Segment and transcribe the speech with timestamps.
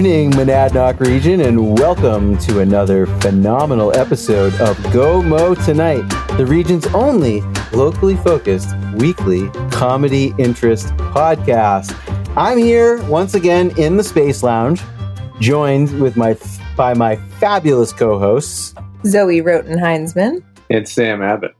[0.00, 6.08] Good evening, Monadnock region, and welcome to another phenomenal episode of Go Mo Tonight,
[6.38, 7.42] the region's only
[7.74, 11.94] locally focused weekly comedy interest podcast.
[12.34, 14.80] I'm here once again in the Space Lounge,
[15.38, 16.34] joined with my
[16.78, 18.74] by my fabulous co-hosts
[19.04, 21.52] Zoe Roten Heinsman and Sam Abbott.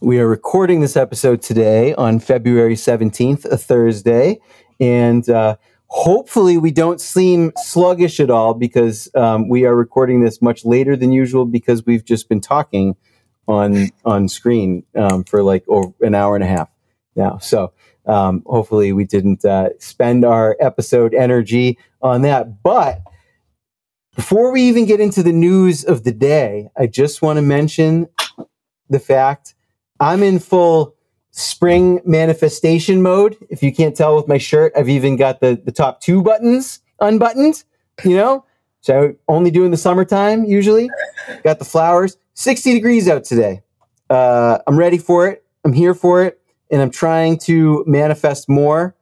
[0.00, 4.40] We are recording this episode today on February 17th, a Thursday
[4.80, 5.56] and uh,
[5.94, 10.96] hopefully we don't seem sluggish at all because um, we are recording this much later
[10.96, 12.96] than usual because we've just been talking
[13.46, 16.68] on on screen um, for like over an hour and a half
[17.14, 17.38] now.
[17.38, 17.72] So
[18.06, 22.60] um, hopefully we didn't uh, spend our episode energy on that.
[22.64, 23.00] But
[24.16, 28.08] before we even get into the news of the day, I just want to mention
[28.90, 29.54] the fact
[30.00, 30.93] I'm in full
[31.36, 33.36] spring manifestation mode.
[33.50, 36.78] If you can't tell with my shirt, I've even got the, the top two buttons
[37.00, 37.64] unbuttoned,
[38.04, 38.44] you know?
[38.82, 40.90] So only do in the summertime usually.
[41.42, 42.16] Got the flowers.
[42.34, 43.62] 60 degrees out today.
[44.08, 45.44] Uh, I'm ready for it.
[45.64, 46.40] I'm here for it.
[46.70, 48.94] And I'm trying to manifest more.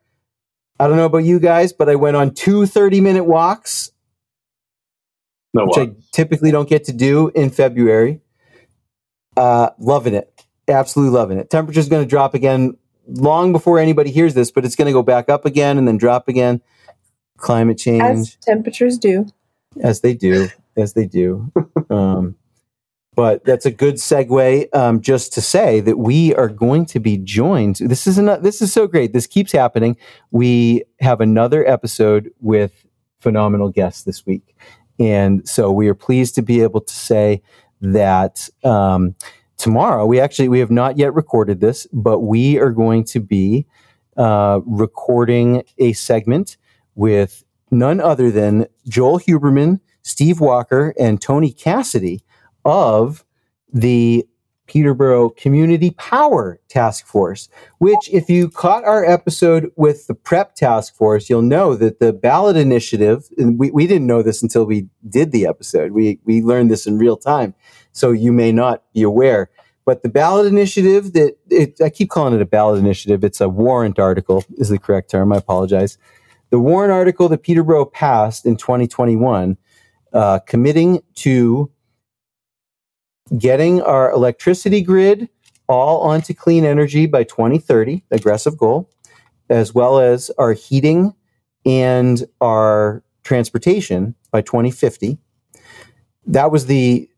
[0.81, 3.93] I don't know about you guys, but I went on two 30 minute walks,
[5.53, 8.21] no which I typically don't get to do in February.
[9.37, 10.32] Uh, loving it
[10.73, 11.51] absolutely loving it.
[11.51, 15.03] Temperature's going to drop again long before anybody hears this, but it's going to go
[15.03, 16.61] back up again and then drop again.
[17.37, 18.03] Climate change.
[18.03, 19.27] As temperatures do.
[19.81, 20.49] As they do.
[20.77, 21.53] As they do.
[21.91, 22.37] um,
[23.15, 27.19] but that's a good segue um, just to say that we are going to be
[27.19, 27.77] joined.
[27.77, 29.13] This is an, this is so great.
[29.13, 29.97] This keeps happening.
[30.31, 32.87] We have another episode with
[33.21, 34.57] phenomenal guests this week,
[34.99, 37.43] and so we are pleased to be able to say
[37.83, 39.15] that um,
[39.63, 40.05] tomorrow.
[40.05, 43.65] We actually we have not yet recorded this but we are going to be
[44.17, 46.57] uh, recording a segment
[46.97, 52.23] with none other than joel huberman steve walker and tony cassidy
[52.67, 53.25] of
[53.73, 54.27] the
[54.73, 60.95] peterborough community power task force which if you caught our episode with the prep task
[60.95, 64.89] force you'll know that the ballot initiative and we, we didn't know this until we
[65.09, 67.55] did the episode we, we learned this in real time
[67.93, 69.51] so you may not be aware.
[69.85, 73.25] But the ballot initiative that it, I keep calling it a ballot initiative.
[73.25, 75.33] It's a warrant article is the correct term.
[75.33, 75.99] I apologize.
[76.51, 79.57] The warrant article that Peterborough passed in 2021,
[80.13, 81.71] uh, committing to
[83.39, 85.29] getting our electricity grid
[85.69, 88.91] all onto clean energy by 2030, aggressive goal,
[89.49, 91.15] as well as our heating
[91.65, 95.19] and our transportation by 2050.
[96.27, 97.09] That was the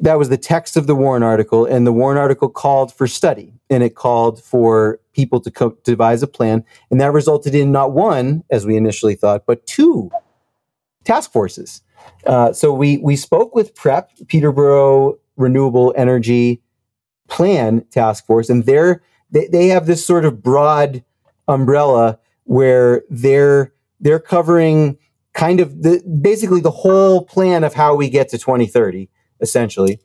[0.00, 3.54] that was the text of the warrant article, and the warrant article called for study,
[3.68, 7.92] and it called for people to, co- devise a plan, and that resulted in not
[7.92, 10.10] one, as we initially thought, but two
[11.04, 11.82] task forces.
[12.26, 16.62] Uh, so we we spoke with PREP, Peterborough Renewable Energy
[17.28, 21.04] Plan Task Force, and they're they, they have this sort of broad
[21.48, 24.98] umbrella where they're they're covering
[25.32, 29.08] kind of the basically the whole plan of how we get to 2030
[29.40, 30.00] essentially.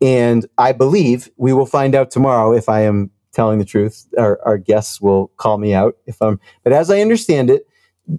[0.00, 4.06] And I believe we will find out tomorrow if I am telling the truth.
[4.16, 6.40] Our, our guests will call me out if I'm.
[6.62, 7.66] But as I understand it,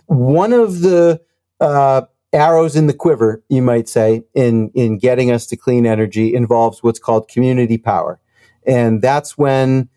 [0.06, 1.22] one of the
[1.60, 2.04] uh,
[2.34, 6.84] arrows in the quiver, you might say, in in getting us to clean energy involves
[6.84, 8.20] what's called community power,
[8.66, 9.90] and that's when.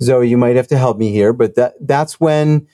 [0.00, 2.68] Zoe, you might have to help me here, but that that's when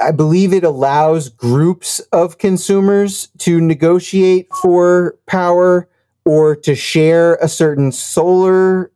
[0.00, 5.88] I believe it allows groups of consumers to negotiate for power
[6.24, 8.90] or to share a certain solar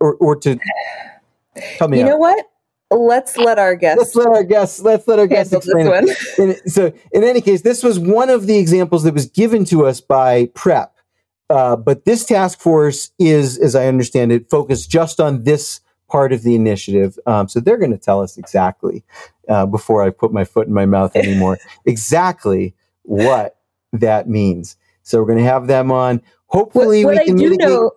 [0.00, 0.58] or, or to
[1.76, 1.98] tell me.
[1.98, 2.08] You out.
[2.08, 2.46] know what?
[2.94, 3.98] Let's let our guests.
[3.98, 4.80] Let's let our guests.
[4.80, 6.50] Let's let our guests explain this one.
[6.50, 9.86] In, so, in any case, this was one of the examples that was given to
[9.86, 10.94] us by Prep.
[11.50, 16.32] Uh, but this task force is, as I understand it, focused just on this part
[16.32, 17.18] of the initiative.
[17.26, 19.02] Um, so they're going to tell us exactly
[19.48, 23.56] uh, before I put my foot in my mouth anymore exactly what
[23.92, 24.76] that means.
[25.02, 26.22] So we're going to have them on.
[26.46, 27.90] Hopefully, what, what we can I do mitigate- know.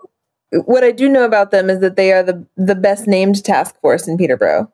[0.66, 3.80] What I do know about them is that they are the the best named task
[3.82, 4.72] force in Peterborough.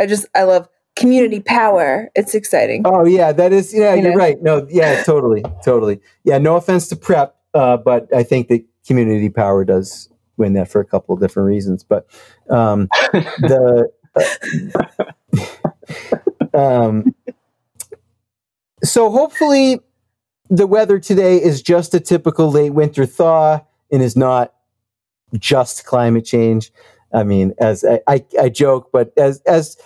[0.00, 2.10] I just I love community power.
[2.14, 2.82] It's exciting.
[2.86, 3.94] Oh yeah, that is yeah.
[3.94, 4.42] You are right.
[4.42, 6.00] No, yeah, totally, totally.
[6.24, 10.08] Yeah, no offense to prep, uh, but I think that community power does
[10.38, 11.84] win that for a couple of different reasons.
[11.84, 12.06] But
[12.48, 13.90] um, the
[16.54, 17.14] uh, um,
[18.82, 19.80] so hopefully
[20.48, 23.60] the weather today is just a typical late winter thaw
[23.92, 24.54] and is not
[25.38, 26.72] just climate change.
[27.12, 29.76] I mean, as I, I, I joke, but as as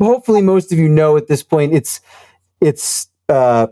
[0.00, 2.00] hopefully most of you know at this point, it's
[2.60, 3.68] it's uh,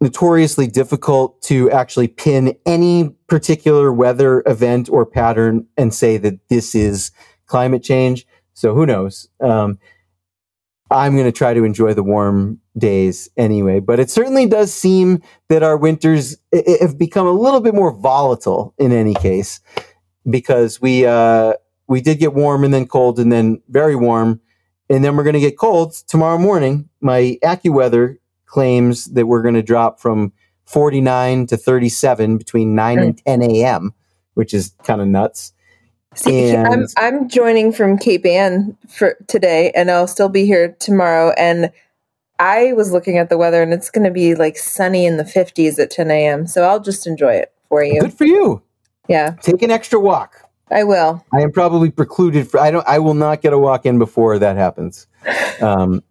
[0.00, 6.74] notoriously difficult to actually pin any particular weather event or pattern and say that this
[6.74, 7.12] is
[7.46, 8.26] climate change.
[8.54, 9.28] So who knows?
[9.40, 9.78] Um,
[10.90, 15.22] I'm going to try to enjoy the warm days anyway, but it certainly does seem
[15.48, 16.36] that our winters
[16.80, 19.60] have become a little bit more volatile in any case
[20.28, 21.54] because we uh,
[21.88, 24.40] we did get warm and then cold and then very warm
[24.92, 26.88] and then we're going to get cold tomorrow morning.
[27.00, 30.32] My AccuWeather claims that we're going to drop from
[30.66, 33.94] 49 to 37 between 9 and 10 a.m.,
[34.34, 35.54] which is kind of nuts.
[36.14, 40.76] See, And- I'm I'm joining from Cape Ann for today, and I'll still be here
[40.78, 41.32] tomorrow.
[41.38, 41.72] And
[42.38, 45.24] I was looking at the weather, and it's going to be like sunny in the
[45.24, 46.46] 50s at 10 a.m.
[46.46, 48.00] So I'll just enjoy it for you.
[48.00, 48.60] Good for you.
[49.08, 50.41] Yeah, Take an extra walk.
[50.72, 51.24] I will.
[51.32, 54.38] I am probably precluded for I don't I will not get a walk in before
[54.38, 55.06] that happens.
[55.60, 56.02] Um,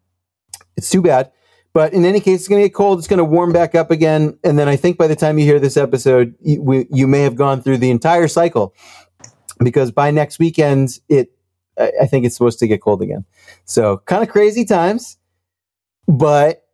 [0.78, 1.32] it's too bad.
[1.74, 3.00] But in any case, it's going to get cold.
[3.00, 5.46] It's going to warm back up again, and then I think by the time you
[5.46, 8.76] hear this episode, you, we, you may have gone through the entire cycle,
[9.64, 11.32] because by next weekend, it
[11.78, 13.24] I, I think it's supposed to get cold again.
[13.64, 15.18] So kind of crazy times,
[16.10, 16.68] but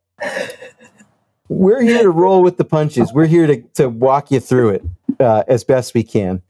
[1.47, 3.13] we're here to roll with the punches.
[3.13, 4.83] We're here to to walk you through it
[5.19, 6.41] uh, as best we can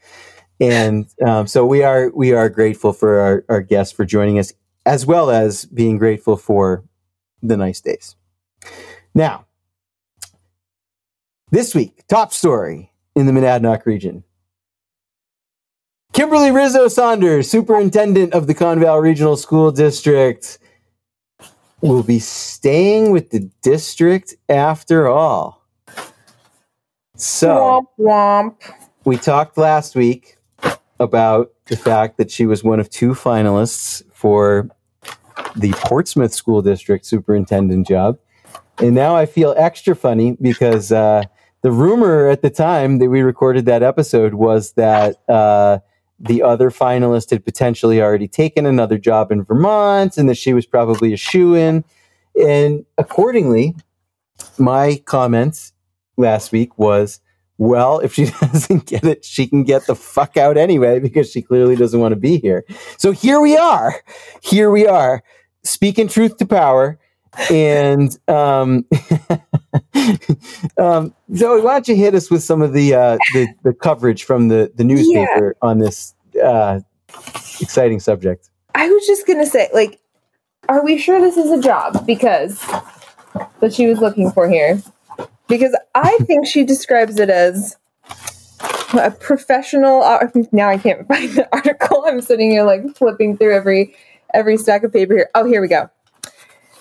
[0.59, 4.53] and um, so we are we are grateful for our, our guests for joining us
[4.85, 6.83] as well as being grateful for
[7.43, 8.15] the nice days.
[9.13, 9.45] Now
[11.51, 14.23] this week top story in the monadnock region.
[16.13, 20.57] Kimberly rizzo saunders superintendent of the conval regional school district
[21.81, 25.63] will be staying with the district after all.
[27.15, 28.73] So Womp womp.
[29.05, 30.36] we talked last week
[30.99, 34.69] about the fact that she was one of two finalists for
[35.55, 38.17] the Portsmouth School District superintendent job.
[38.79, 41.23] And now I feel extra funny because uh,
[41.61, 45.79] the rumor at the time that we recorded that episode was that uh,
[46.19, 50.65] the other finalist had potentially already taken another job in Vermont and that she was
[50.65, 51.83] probably a shoe in.
[52.39, 53.75] And accordingly,
[54.57, 55.71] my comment
[56.17, 57.19] last week was
[57.57, 61.41] well, if she doesn't get it, she can get the fuck out anyway because she
[61.41, 62.63] clearly doesn't want to be here.
[62.97, 63.95] So here we are.
[64.41, 65.23] Here we are,
[65.63, 66.99] speaking truth to power.
[67.51, 68.85] And um,
[70.77, 74.23] um, Zoe, why don't you hit us with some of the uh, the, the coverage
[74.23, 76.79] from the, the newspaper on this uh,
[77.59, 78.49] exciting subject?
[78.73, 79.99] I was just going to say, like,
[80.69, 82.07] are we sure this is a job?
[82.07, 82.59] Because
[83.59, 84.81] that she was looking for here.
[85.47, 87.77] Because I think she describes it as
[88.93, 90.03] a professional.
[90.03, 92.03] Uh, now I can't find the article.
[92.05, 93.95] I'm sitting here like flipping through every
[94.33, 95.29] every stack of paper here.
[95.35, 95.89] Oh, here we go.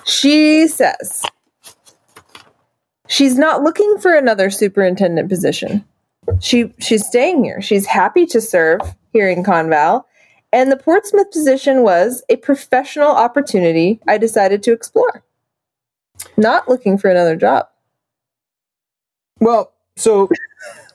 [0.05, 1.23] She says
[3.09, 5.85] she's not looking for another superintendent position.
[6.41, 7.61] She she's staying here.
[7.63, 8.81] She's happy to serve
[9.13, 10.05] here in Conval.
[10.53, 15.23] And the Portsmouth position was a professional opportunity I decided to explore.
[16.37, 17.69] Not looking for another job.
[19.41, 20.29] Well, so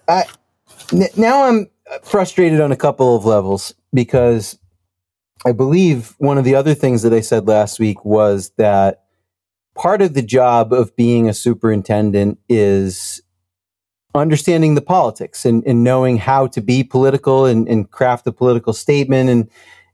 [0.07, 0.25] I
[0.91, 1.69] n- now I'm
[2.03, 4.57] frustrated on a couple of levels because
[5.45, 9.03] I believe one of the other things that I said last week was that
[9.75, 13.21] part of the job of being a superintendent is
[14.13, 18.73] understanding the politics and, and knowing how to be political and, and craft a political
[18.73, 19.49] statement and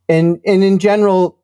[0.10, 1.38] and and in general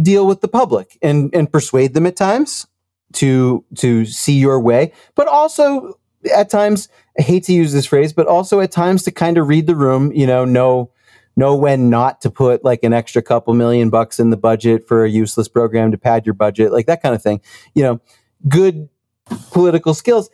[0.00, 2.66] deal with the public and and persuade them at times
[3.12, 5.98] to to see your way but also
[6.34, 6.88] at times
[7.18, 9.76] i hate to use this phrase but also at times to kind of read the
[9.76, 10.90] room you know know
[11.38, 15.04] know when not to put like an extra couple million bucks in the budget for
[15.04, 17.40] a useless program to pad your budget like that kind of thing.
[17.74, 18.00] You know
[18.48, 18.88] good
[19.52, 20.28] political skills.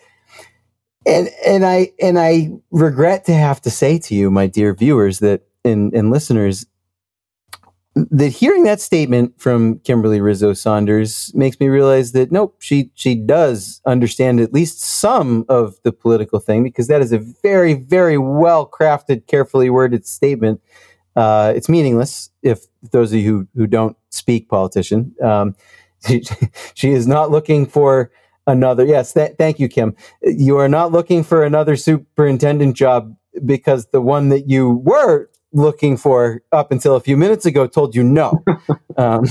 [1.06, 5.18] And and i and i regret to have to say to you my dear viewers
[5.18, 6.64] that and and listeners
[7.94, 13.14] that hearing that statement from Kimberly Rizzo Saunders makes me realize that nope, she she
[13.14, 18.18] does understand at least some of the political thing because that is a very very
[18.18, 20.60] well crafted, carefully worded statement.
[21.14, 25.14] Uh, it's meaningless if those of you who, who don't speak politician.
[25.22, 25.54] Um,
[26.06, 26.22] she,
[26.74, 28.10] she is not looking for
[28.48, 28.84] another.
[28.84, 29.94] Yes, th- thank you, Kim.
[30.22, 35.96] You are not looking for another superintendent job because the one that you were looking
[35.96, 38.44] for up until a few minutes ago told you no.
[38.96, 39.24] um,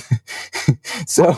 [1.06, 1.38] so,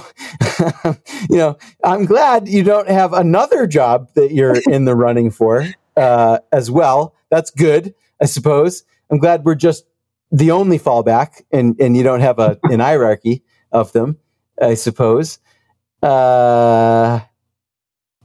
[1.30, 5.68] you know, I'm glad you don't have another job that you're in the running for
[5.98, 7.14] uh, as well.
[7.30, 8.84] That's good, I suppose.
[9.12, 9.86] I'm glad we're just
[10.32, 14.18] the only fallback and, and you don't have a, an hierarchy of them.
[14.62, 15.40] I suppose.
[16.02, 17.20] Uh,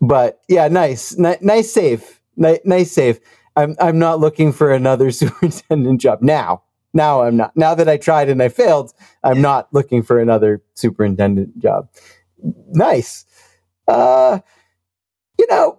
[0.00, 3.21] but yeah, nice, N- nice save, N- nice save.
[3.57, 6.62] I'm I'm not looking for another superintendent job now.
[6.92, 7.57] Now I'm not.
[7.57, 8.92] Now that I tried and I failed,
[9.23, 11.88] I'm not looking for another superintendent job.
[12.69, 13.25] Nice.
[13.87, 14.40] Uh,
[15.38, 15.78] you know,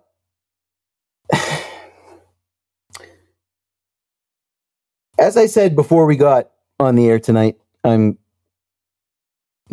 [5.20, 6.50] as I said before we got
[6.80, 8.18] on the air tonight, I'm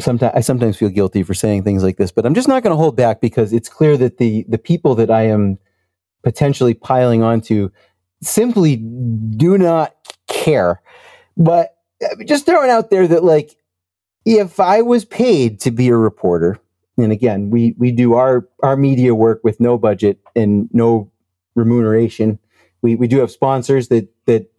[0.01, 2.73] sometimes I sometimes feel guilty for saying things like this, but I'm just not going
[2.73, 5.59] to hold back because it's clear that the the people that I am
[6.23, 7.71] potentially piling onto
[8.23, 9.95] simply do not
[10.27, 10.81] care.
[11.37, 13.57] But uh, just throwing out there that like
[14.25, 16.59] if I was paid to be a reporter,
[16.97, 21.11] and again, we we do our our media work with no budget and no
[21.55, 22.39] remuneration.
[22.83, 24.51] We we do have sponsors that that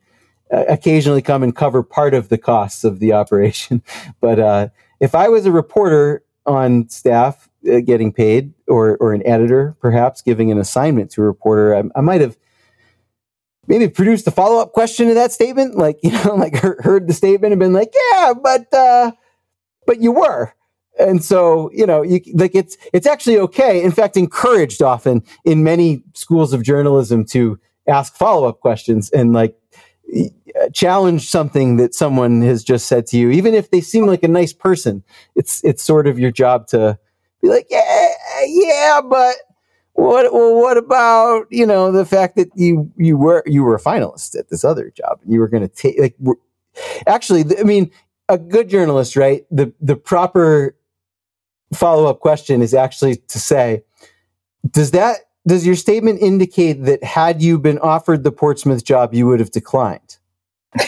[0.52, 3.84] uh, occasionally come and cover part of the costs of the operation.
[4.22, 9.26] But uh, if I was a reporter on staff uh, getting paid, or or an
[9.28, 12.38] editor perhaps giving an assignment to a reporter, I, I might have
[13.70, 17.14] maybe produced a follow up question to that statement, like you know, like heard the
[17.14, 19.12] statement and been like, yeah, but uh,
[19.88, 20.54] but you were.
[21.00, 23.82] And so, you know, you, like it's it's actually okay.
[23.82, 27.58] In fact, encouraged often in many schools of journalism to
[27.88, 29.56] ask follow up questions and like
[30.74, 34.28] challenge something that someone has just said to you, even if they seem like a
[34.28, 35.04] nice person.
[35.36, 37.00] It's it's sort of your job to
[37.42, 38.10] be like, yeah,
[38.46, 39.36] yeah, but
[40.00, 43.80] what well, what about you know the fact that you you were you were a
[43.80, 46.16] finalist at this other job and you were going to take like
[47.08, 47.92] actually I mean
[48.28, 50.76] a good journalist right the the proper
[51.74, 53.84] follow up question is actually to say
[54.72, 59.26] does that does your statement indicate that had you been offered the Portsmouth job, you
[59.28, 60.18] would have declined?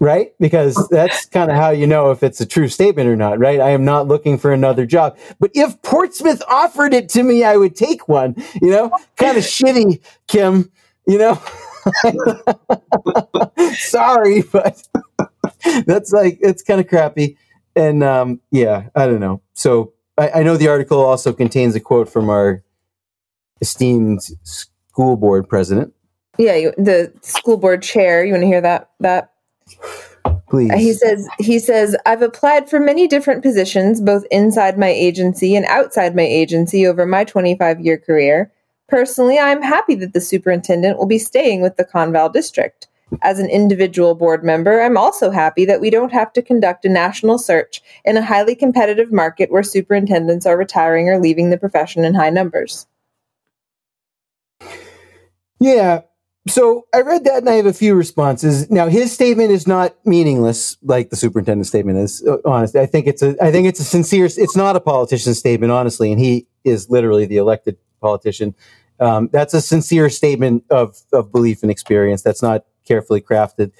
[0.00, 0.32] right?
[0.38, 3.60] Because that's kind of how you know if it's a true statement or not, right?
[3.60, 5.16] I am not looking for another job.
[5.40, 8.90] But if Portsmouth offered it to me, I would take one, you know?
[9.16, 10.70] Kind of shitty, Kim,
[11.06, 11.40] you know?
[13.74, 14.82] Sorry, but
[15.86, 17.36] that's like, it's kind of crappy.
[17.74, 19.40] And um, yeah, I don't know.
[19.54, 22.62] So I, I know the article also contains a quote from our
[23.60, 25.94] esteemed school board president.
[26.38, 28.24] Yeah, the school board chair.
[28.24, 28.90] You want to hear that?
[29.00, 29.32] That
[30.48, 30.72] please.
[30.74, 35.66] He says he says I've applied for many different positions, both inside my agency and
[35.66, 38.52] outside my agency, over my 25 year career.
[38.88, 42.88] Personally, I am happy that the superintendent will be staying with the Conval district.
[43.22, 46.90] As an individual board member, I'm also happy that we don't have to conduct a
[46.90, 52.04] national search in a highly competitive market where superintendents are retiring or leaving the profession
[52.04, 52.86] in high numbers.
[55.58, 56.02] Yeah.
[56.46, 58.70] So I read that and I have a few responses.
[58.70, 62.24] Now his statement is not meaningless like the superintendent's statement is.
[62.26, 64.24] Uh, honestly, I think it's a I think it's a sincere.
[64.24, 68.54] It's not a politician's statement, honestly, and he is literally the elected politician.
[69.00, 72.22] Um, that's a sincere statement of of belief and experience.
[72.22, 73.72] That's not carefully crafted.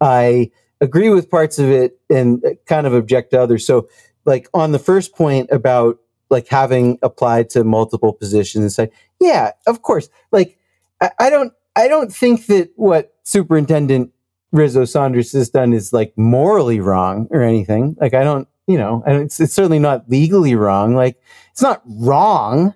[0.00, 0.50] I
[0.80, 3.66] agree with parts of it and kind of object to others.
[3.66, 3.88] So,
[4.24, 5.98] like on the first point about
[6.28, 10.58] like having applied to multiple positions and say, yeah, of course, like
[11.00, 14.12] I, I don't I don't think that what Superintendent
[14.52, 17.96] Rizzo Saunders has done is like morally wrong or anything.
[18.00, 20.94] Like I don't, you know, and it's, it's certainly not legally wrong.
[20.94, 21.20] Like
[21.52, 22.74] it's not wrong.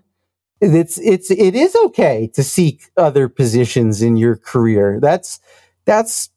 [0.60, 4.98] It's it's it is okay to seek other positions in your career.
[5.00, 5.40] That's
[5.84, 6.30] that's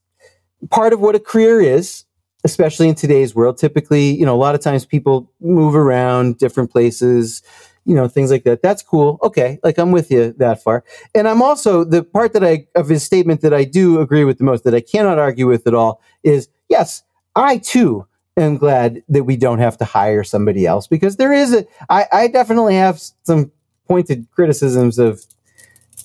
[0.70, 2.04] part of what a career is,
[2.44, 3.58] especially in today's world.
[3.58, 7.42] Typically, you know, a lot of times people move around different places
[7.88, 8.62] you know, things like that.
[8.62, 9.18] That's cool.
[9.24, 9.60] Okay.
[9.64, 10.84] Like I'm with you that far.
[11.16, 14.40] And I'm also the part that I, of his statement that I do agree with
[14.40, 17.04] the most, that I cannot argue with at all is yes,
[17.34, 21.54] I too am glad that we don't have to hire somebody else because there is
[21.54, 23.52] a, I, I definitely have some
[23.88, 25.26] pointed criticisms of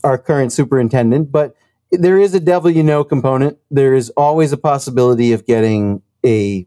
[0.05, 1.57] our current superintendent, but
[1.91, 3.59] there is a devil you know component.
[3.73, 6.65] There is always a possibility of getting a,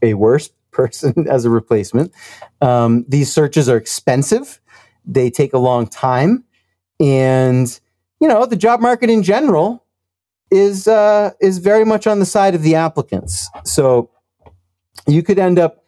[0.00, 2.12] a worse person as a replacement.
[2.60, 4.60] Um, these searches are expensive.
[5.04, 6.44] They take a long time.
[7.00, 7.80] And,
[8.20, 9.84] you know, the job market in general
[10.50, 13.48] is, uh, is very much on the side of the applicants.
[13.64, 14.10] So
[15.06, 15.84] you could end up,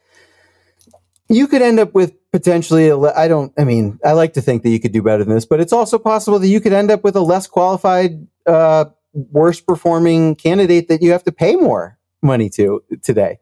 [1.29, 4.69] you could end up with potentially, I don't, I mean, I like to think that
[4.69, 7.03] you could do better than this, but it's also possible that you could end up
[7.03, 12.49] with a less qualified, uh, worse performing candidate that you have to pay more money
[12.49, 13.39] to today.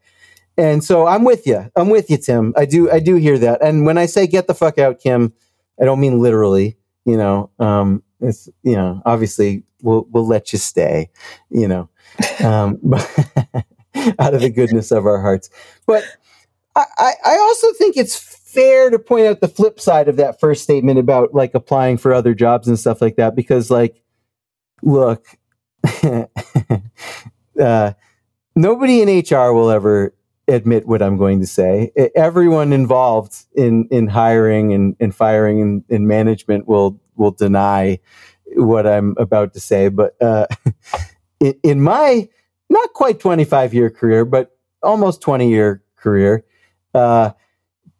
[0.57, 1.69] And so I'm with you.
[1.75, 2.53] I'm with you, Tim.
[2.57, 2.89] I do.
[2.89, 3.61] I do hear that.
[3.61, 5.33] And when I say get the fuck out, Kim,
[5.79, 6.77] I don't mean literally.
[7.05, 11.09] You know, um, it's you know, obviously we'll we'll let you stay.
[11.49, 11.89] You know,
[12.43, 12.79] um,
[14.19, 15.49] out of the goodness of our hearts.
[15.85, 16.03] But
[16.75, 20.39] I, I I also think it's fair to point out the flip side of that
[20.39, 24.01] first statement about like applying for other jobs and stuff like that because like
[24.81, 25.27] look
[27.61, 27.91] uh,
[28.55, 30.13] nobody in hr will ever
[30.47, 31.91] admit what i'm going to say.
[32.15, 37.99] Everyone involved in in hiring and, and firing and, and management will will deny
[38.55, 40.47] what i'm about to say but uh,
[41.39, 42.27] in, in my
[42.69, 46.45] not quite 25 year career but almost 20 year career
[46.93, 47.31] uh,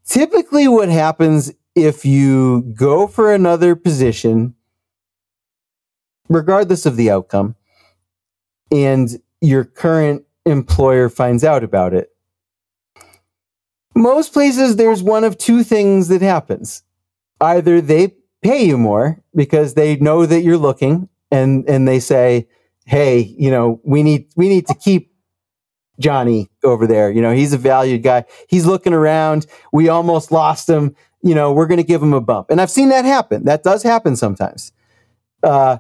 [0.06, 4.56] typically what happens if you go for another position
[6.30, 7.56] regardless of the outcome
[8.72, 12.10] and your current employer finds out about it
[13.98, 16.84] most places there's one of two things that happens
[17.42, 22.48] either they pay you more because they know that you're looking and and they say
[22.86, 25.12] hey you know we need we need to keep
[26.00, 27.12] Johnny over there.
[27.12, 28.25] You know, he's a valued guy.
[28.48, 29.48] He's looking around.
[29.72, 30.96] We almost lost him.
[31.22, 32.50] You know, we're going to give him a bump.
[32.50, 33.46] And I've seen that happen.
[33.46, 34.72] That does happen sometimes.
[35.44, 35.77] Uh,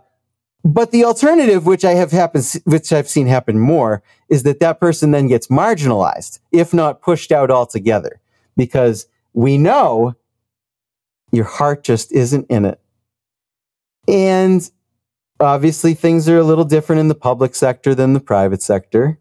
[0.67, 4.79] but the alternative, which I have happened, which I've seen happen more, is that that
[4.79, 8.19] person then gets marginalized, if not pushed out altogether,
[8.57, 10.15] because we know
[11.31, 12.81] your heart just isn't in it.
[14.09, 14.69] And
[15.39, 19.19] obviously, things are a little different in the public sector than the private sector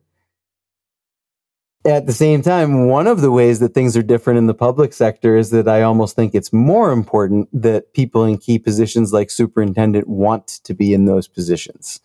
[1.86, 4.92] at the same time, one of the ways that things are different in the public
[4.92, 9.30] sector is that I almost think it's more important that people in key positions like
[9.30, 12.00] superintendent want to be in those positions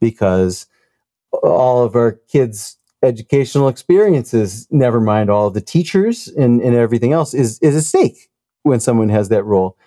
[0.00, 0.66] because
[1.42, 7.12] all of our kids' educational experiences, never mind all of the teachers and, and everything
[7.12, 8.30] else, is, is at stake
[8.64, 9.78] when someone has that role.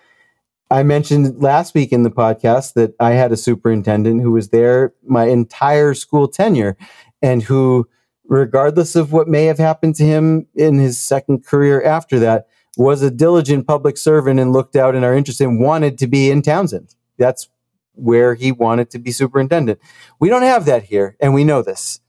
[0.72, 4.94] I mentioned last week in the podcast that I had a superintendent who was there
[5.06, 6.76] my entire school tenure
[7.22, 7.88] and who
[8.28, 13.02] regardless of what may have happened to him in his second career after that, was
[13.02, 16.42] a diligent public servant and looked out in our interest and wanted to be in
[16.42, 16.96] Townsend.
[17.18, 17.48] That's
[17.94, 19.80] where he wanted to be superintendent.
[20.20, 22.02] We don't have that here, and we know this.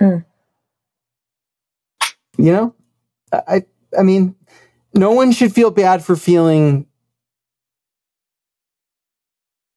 [0.00, 0.24] Mm.
[2.38, 2.74] You know,
[3.32, 3.64] I
[3.98, 4.36] I mean,
[4.94, 6.86] no one should feel bad for feeling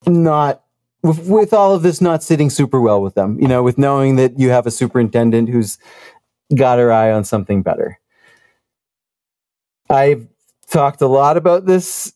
[0.06, 0.64] not
[1.02, 4.16] with, with all of this not sitting super well with them, you know, with knowing
[4.16, 5.78] that you have a superintendent who's
[6.54, 7.98] got her eye on something better.
[9.90, 10.26] I've
[10.70, 12.12] talked a lot about this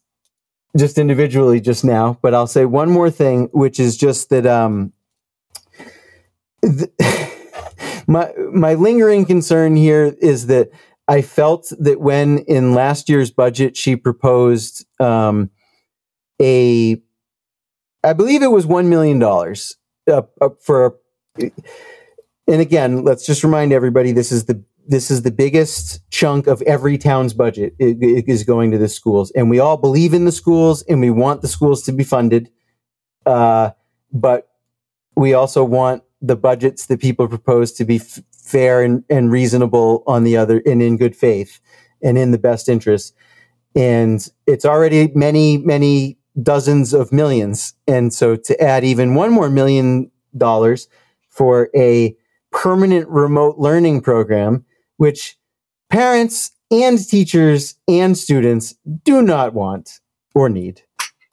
[0.77, 4.92] just individually just now, but I'll say one more thing, which is just that um,
[6.62, 6.90] th-
[8.07, 10.70] my my lingering concern here is that
[11.09, 15.51] I felt that when in last year's budget she proposed um,
[16.40, 17.01] a
[18.06, 20.96] I believe it was $1 million uh, uh, for,
[21.36, 26.62] and again, let's just remind everybody, this is the, this is the biggest chunk of
[26.62, 29.32] every town's budget it, it is going to the schools.
[29.32, 32.48] And we all believe in the schools and we want the schools to be funded.
[33.26, 33.70] Uh,
[34.12, 34.50] but
[35.16, 40.04] we also want the budgets that people propose to be f- fair and, and reasonable
[40.06, 41.58] on the other and in good faith
[42.00, 43.16] and in the best interest.
[43.74, 47.75] And it's already many, many dozens of millions.
[47.87, 50.88] And so to add even one more million dollars
[51.29, 52.16] for a
[52.53, 54.64] permanent remote learning program,
[54.96, 55.38] which
[55.90, 60.01] parents and teachers and students do not want
[60.35, 60.83] or need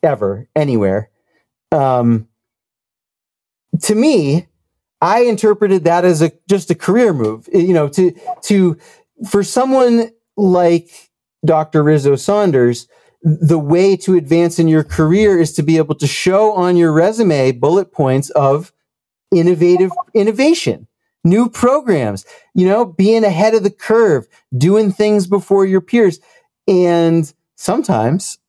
[0.01, 1.09] ever anywhere.
[1.71, 2.27] Um,
[3.81, 4.47] to me,
[5.01, 7.49] I interpreted that as a just a career move.
[7.51, 8.13] You know, to
[8.43, 8.77] to
[9.29, 11.09] for someone like
[11.45, 11.83] Dr.
[11.83, 12.87] Rizzo Saunders,
[13.23, 16.91] the way to advance in your career is to be able to show on your
[16.91, 18.73] resume bullet points of
[19.31, 20.87] innovative innovation,
[21.23, 26.19] new programs, you know, being ahead of the curve, doing things before your peers.
[26.67, 28.39] And sometimes,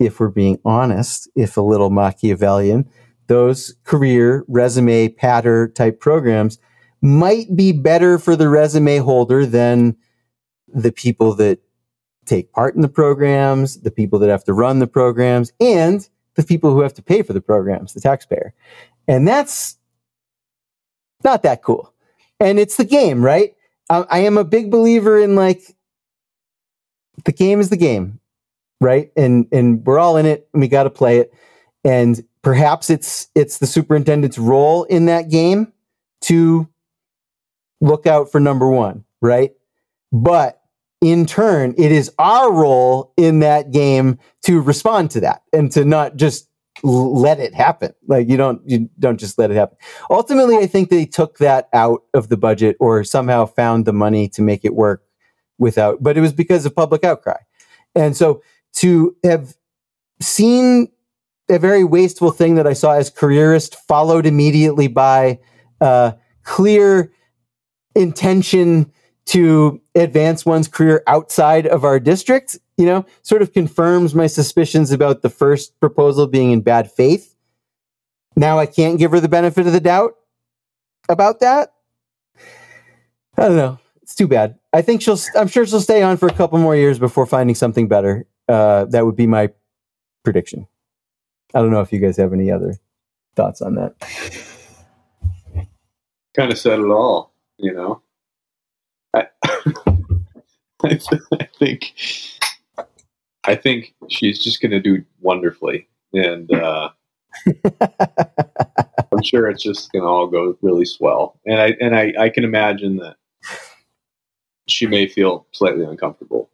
[0.00, 2.90] if we're being honest, if a little Machiavellian,
[3.28, 6.58] those career resume patter type programs
[7.00, 9.96] might be better for the resume holder than
[10.68, 11.60] the people that
[12.24, 16.42] take part in the programs, the people that have to run the programs, and the
[16.42, 18.54] people who have to pay for the programs, the taxpayer.
[19.06, 19.76] And that's
[21.22, 21.92] not that cool.
[22.40, 23.54] And it's the game, right?
[23.88, 25.62] I, I am a big believer in like
[27.24, 28.20] the game is the game,
[28.80, 29.10] right?
[29.16, 31.32] And and we're all in it and we got to play it.
[31.84, 35.72] And perhaps it's it's the superintendent's role in that game
[36.22, 36.68] to
[37.80, 39.52] look out for number 1, right?
[40.10, 40.60] But
[41.04, 45.84] in turn, it is our role in that game to respond to that and to
[45.84, 46.48] not just
[46.82, 47.92] let it happen.
[48.06, 49.76] Like you don't you don't just let it happen.
[50.10, 54.28] Ultimately, I think they took that out of the budget or somehow found the money
[54.30, 55.02] to make it work
[55.58, 56.02] without.
[56.02, 57.38] But it was because of public outcry,
[57.94, 58.42] and so
[58.76, 59.54] to have
[60.20, 60.88] seen
[61.50, 65.38] a very wasteful thing that I saw as careerist, followed immediately by
[65.82, 66.12] uh,
[66.42, 67.12] clear
[67.94, 68.90] intention
[69.26, 74.90] to advance one's career outside of our district, you know, sort of confirms my suspicions
[74.90, 77.34] about the first proposal being in bad faith.
[78.36, 80.14] Now I can't give her the benefit of the doubt
[81.08, 81.72] about that.
[83.36, 83.78] I don't know.
[84.02, 84.58] It's too bad.
[84.72, 87.54] I think she'll, I'm sure she'll stay on for a couple more years before finding
[87.54, 88.26] something better.
[88.48, 89.50] Uh, that would be my
[90.22, 90.66] prediction.
[91.54, 92.74] I don't know if you guys have any other
[93.34, 93.94] thoughts on that.
[96.36, 98.02] Kind of said it all, you know.
[99.14, 99.26] I,
[100.82, 101.92] I, th- I think
[103.44, 106.90] I think she's just going to do wonderfully, and uh,
[109.12, 111.38] I'm sure it's just going to all go really swell.
[111.46, 113.16] And I and I, I can imagine that
[114.66, 116.50] she may feel slightly uncomfortable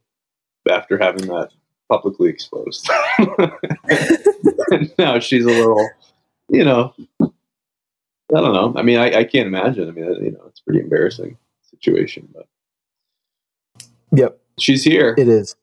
[0.69, 1.51] after having that
[1.89, 2.89] publicly exposed.
[4.99, 5.89] now she's a little,
[6.49, 6.93] you know,
[7.23, 8.75] I don't know.
[8.77, 9.89] I mean, I, I can't imagine.
[9.89, 11.37] I mean, you know, it's pretty embarrassing
[11.83, 12.47] situation, but
[14.13, 15.15] Yep, she's here.
[15.19, 15.55] it is.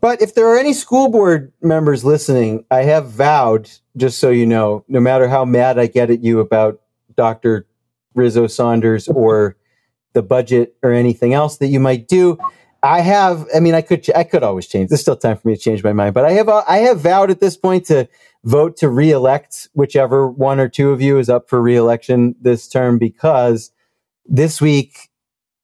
[0.00, 4.46] But if there are any school board members listening, I have vowed, just so you
[4.46, 6.80] know, no matter how mad I get at you about
[7.16, 7.66] Dr.
[8.14, 9.56] Rizzo Saunders or
[10.14, 12.38] the budget or anything else that you might do,
[12.82, 13.46] I have.
[13.54, 14.06] I mean, I could.
[14.16, 14.88] I could always change.
[14.88, 16.14] There's still time for me to change my mind.
[16.14, 16.48] But I have.
[16.48, 18.08] I have vowed at this point to
[18.42, 22.96] vote to reelect whichever one or two of you is up for reelection this term
[22.96, 23.70] because
[24.30, 25.10] this week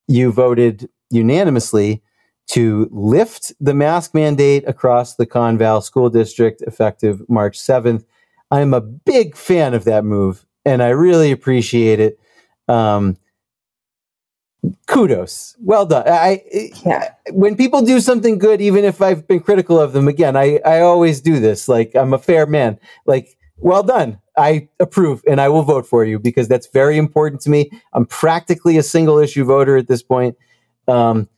[0.09, 2.03] you voted unanimously
[2.49, 8.05] to lift the mask mandate across the Conval School District effective March 7th.
[8.51, 12.21] I'm a big fan of that move and I really appreciate it.
[12.69, 13.17] Um,
[14.87, 15.57] kudos.
[15.61, 16.05] Well done.
[16.07, 16.43] I,
[16.85, 17.11] Yeah.
[17.33, 20.81] when people do something good, even if I've been critical of them, again, I, I
[20.81, 21.69] always do this.
[21.69, 22.79] Like I'm a fair man.
[23.07, 24.21] Like, well done.
[24.37, 27.71] I approve and I will vote for you because that's very important to me.
[27.93, 30.37] I'm practically a single issue voter at this point.
[30.87, 31.29] Um,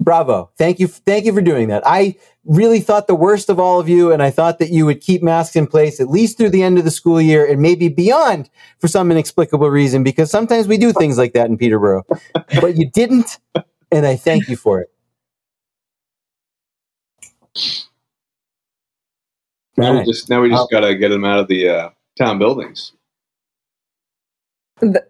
[0.00, 0.50] bravo.
[0.58, 0.88] Thank you.
[0.88, 1.82] Thank you for doing that.
[1.86, 5.00] I really thought the worst of all of you, and I thought that you would
[5.00, 7.88] keep masks in place at least through the end of the school year and maybe
[7.88, 12.04] beyond for some inexplicable reason, because sometimes we do things like that in Peterborough.
[12.60, 13.38] but you didn't,
[13.90, 14.90] and I thank you for it.
[19.76, 21.90] Now All we just now we just got to get them out of the uh,
[22.18, 22.92] town buildings.
[24.80, 25.06] The-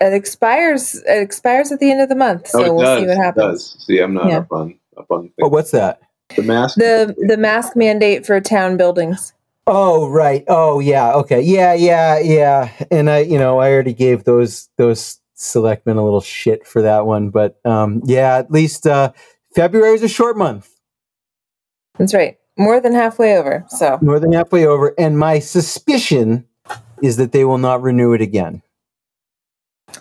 [0.00, 0.94] It expires.
[0.96, 3.00] It expires at the end of the month, so oh, we'll does.
[3.00, 3.72] see what it happens.
[3.74, 3.84] does.
[3.86, 4.38] See, I'm not Yeah.
[4.38, 6.00] up on up on Oh, what's that?
[6.36, 6.76] the mask.
[6.76, 9.32] The the mask mandate for town buildings.
[9.68, 10.44] Oh, right.
[10.48, 11.12] Oh, yeah.
[11.14, 11.40] Okay.
[11.40, 12.70] Yeah, yeah, yeah.
[12.90, 17.04] And I, you know, I already gave those those selectmen a little shit for that
[17.06, 19.12] one, but um, yeah, at least uh,
[19.54, 20.68] February is a short month,
[21.98, 22.38] That's right.
[22.58, 23.64] More than halfway over.
[23.68, 26.46] So more than halfway over, and my suspicion
[27.02, 28.62] is that they will not renew it again.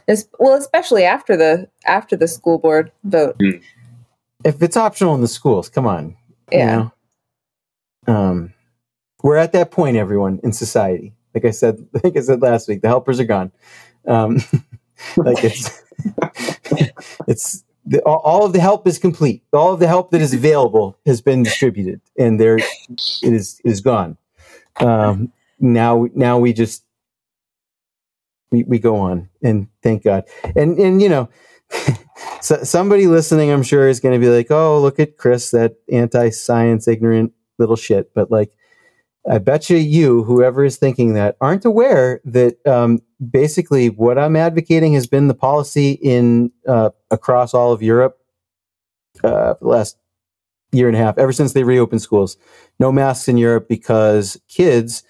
[0.07, 3.35] Es- well, especially after the after the school board vote.
[4.45, 6.15] If it's optional in the schools, come on.
[6.51, 6.89] you Yeah.
[8.07, 8.13] know?
[8.13, 8.53] Um,
[9.23, 11.13] we're at that point, everyone in society.
[11.33, 13.51] Like I said, like I said last week, the helpers are gone.
[14.07, 14.37] Um,
[15.17, 15.83] like it's
[17.27, 19.43] it's the, all, of the help is complete.
[19.53, 22.65] All of the help that is available has been distributed, and there it
[23.21, 24.17] is is gone.
[24.77, 26.83] Um, now now we just
[28.51, 30.25] we, we go on, and thank God.
[30.55, 31.29] And and you know.
[32.41, 35.77] So, somebody listening, I'm sure, is going to be like, "Oh, look at Chris, that
[35.91, 38.55] anti-science, ignorant little shit." But like,
[39.29, 42.99] I bet you, you, whoever is thinking that, aren't aware that um,
[43.31, 48.19] basically what I'm advocating has been the policy in uh, across all of Europe
[49.23, 49.97] uh, for the last
[50.71, 52.37] year and a half, ever since they reopened schools.
[52.79, 55.03] No masks in Europe because kids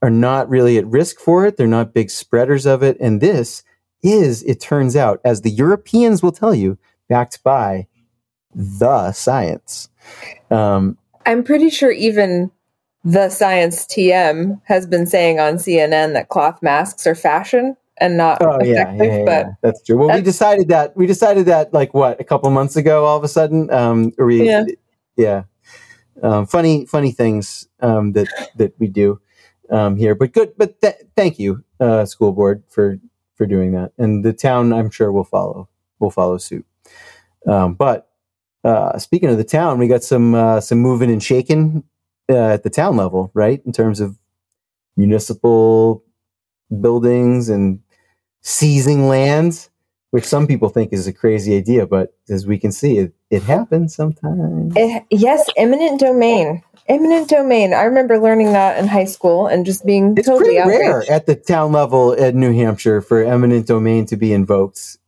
[0.00, 1.56] are not really at risk for it.
[1.56, 3.62] They're not big spreaders of it, and this
[4.02, 7.86] is, it turns out, as the Europeans will tell you, backed by
[8.54, 9.88] the science.
[10.50, 12.50] Um, I'm pretty sure even
[13.04, 18.42] the Science TM has been saying on CNN that cloth masks are fashion and not
[18.42, 19.06] oh yeah, effective.
[19.06, 19.52] yeah, yeah, but yeah.
[19.62, 19.98] that's true.
[19.98, 23.24] Well, we decided that we decided that like what a couple months ago, all of
[23.24, 24.64] a sudden, um, we, Yeah.
[25.16, 25.42] yeah.
[26.22, 29.20] Um, funny, funny things um, that that we do
[29.70, 30.52] um, here, but good.
[30.56, 32.98] But th- thank you, uh, school board, for
[33.34, 36.66] for doing that, and the town, I'm sure, will follow will follow suit.
[37.46, 38.08] Um, but
[38.62, 41.82] uh, speaking of the town, we got some uh, some moving and shaking
[42.30, 43.62] uh, at the town level, right?
[43.64, 44.16] In terms of
[44.96, 46.04] municipal
[46.80, 47.80] buildings and
[48.40, 49.70] seizing lands,
[50.10, 53.42] which some people think is a crazy idea, but as we can see, it, it
[53.42, 54.74] happens sometimes.
[54.76, 56.62] It, yes, eminent domain.
[56.88, 57.72] Eminent domain.
[57.72, 61.26] I remember learning that in high school and just being It's totally pretty rare at
[61.26, 64.98] the town level at New Hampshire for eminent domain to be invoked.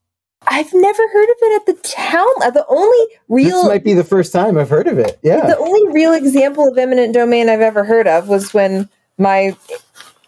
[0.46, 2.28] I've never heard of it at the town.
[2.42, 5.18] uh, The only real This might be the first time I've heard of it.
[5.22, 5.46] Yeah.
[5.46, 9.57] The only real example of eminent domain I've ever heard of was when my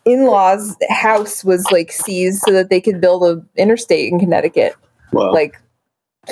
[0.05, 4.75] in-laws house was like seized so that they could build a interstate in Connecticut
[5.13, 5.61] Well, like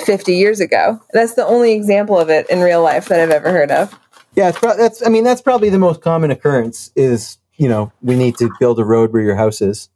[0.05, 0.99] 50 years ago.
[1.13, 3.97] That's the only example of it in real life that I've ever heard of.
[4.35, 5.05] Yeah, it's pro- that's.
[5.05, 6.91] I mean, that's probably the most common occurrence.
[6.95, 9.87] Is you know we need to build a road where your house is.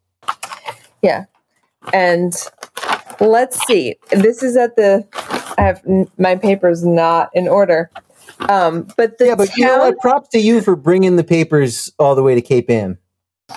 [1.01, 1.25] Yeah,
[1.91, 2.33] and
[3.19, 3.95] let's see.
[4.11, 5.05] This is at the
[5.57, 5.81] I have
[6.17, 7.89] my papers not in order.
[8.47, 9.97] Um, but the Yeah, but you know what?
[9.99, 12.97] Props to you for bringing the papers all the way to Cape Ann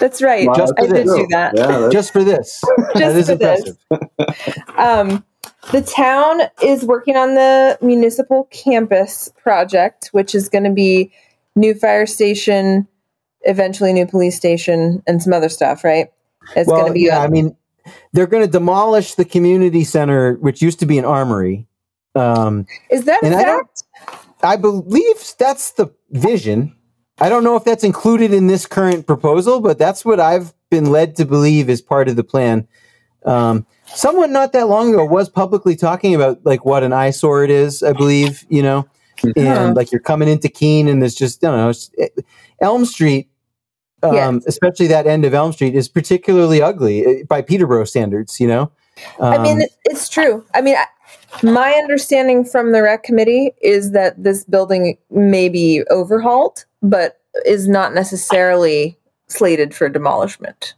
[0.01, 0.47] That's right.
[0.49, 1.15] Wow, just I for did this.
[1.15, 1.53] do that.
[1.57, 2.61] Yeah, just for this.
[2.95, 3.77] that Just is for this.
[3.91, 4.63] impressive.
[4.79, 5.25] Um,
[5.71, 11.13] the town is working on the municipal campus project, which is going to be
[11.55, 12.89] new fire station,
[13.43, 15.85] eventually new police station, and some other stuff.
[15.85, 16.09] Right?
[16.57, 17.03] It's well, going to be.
[17.03, 17.19] yeah.
[17.19, 17.57] a- I mean,
[18.13, 21.67] they're going to demolish the community center, which used to be an armory.
[22.15, 23.85] Um, is that a and I fact?
[24.43, 26.75] I believe that's the vision.
[27.21, 30.87] I don't know if that's included in this current proposal, but that's what I've been
[30.87, 32.67] led to believe is part of the plan.
[33.25, 37.51] Um, someone not that long ago was publicly talking about like what an eyesore it
[37.51, 37.83] is.
[37.83, 38.89] I believe you know,
[39.37, 42.25] and like you're coming into Keene, and there's just I don't know it's- it-
[42.61, 43.29] Elm Street.
[44.03, 44.47] Um, Yes.
[44.47, 48.41] Especially that end of Elm Street is particularly ugly uh, by Peterborough standards.
[48.41, 48.71] You know,
[49.21, 50.45] I mean, Um, it's true.
[50.55, 50.87] I mean, I,
[51.43, 57.69] my understanding from the rec committee is that this building may be overhauled, but is
[57.69, 60.75] not necessarily slated for demolishment.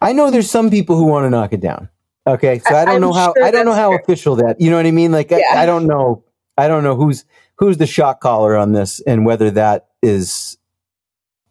[0.00, 1.88] I know there's some people who want to knock it down.
[2.26, 3.98] Okay, so I- I, don't I'm know how sure I don't know how fair.
[4.00, 4.60] official that.
[4.60, 5.12] You know what I mean?
[5.12, 5.38] Like Yeah.
[5.52, 6.22] I, I don't know.
[6.58, 7.24] I don't know who's
[7.56, 10.57] who's the shot caller on this and whether that is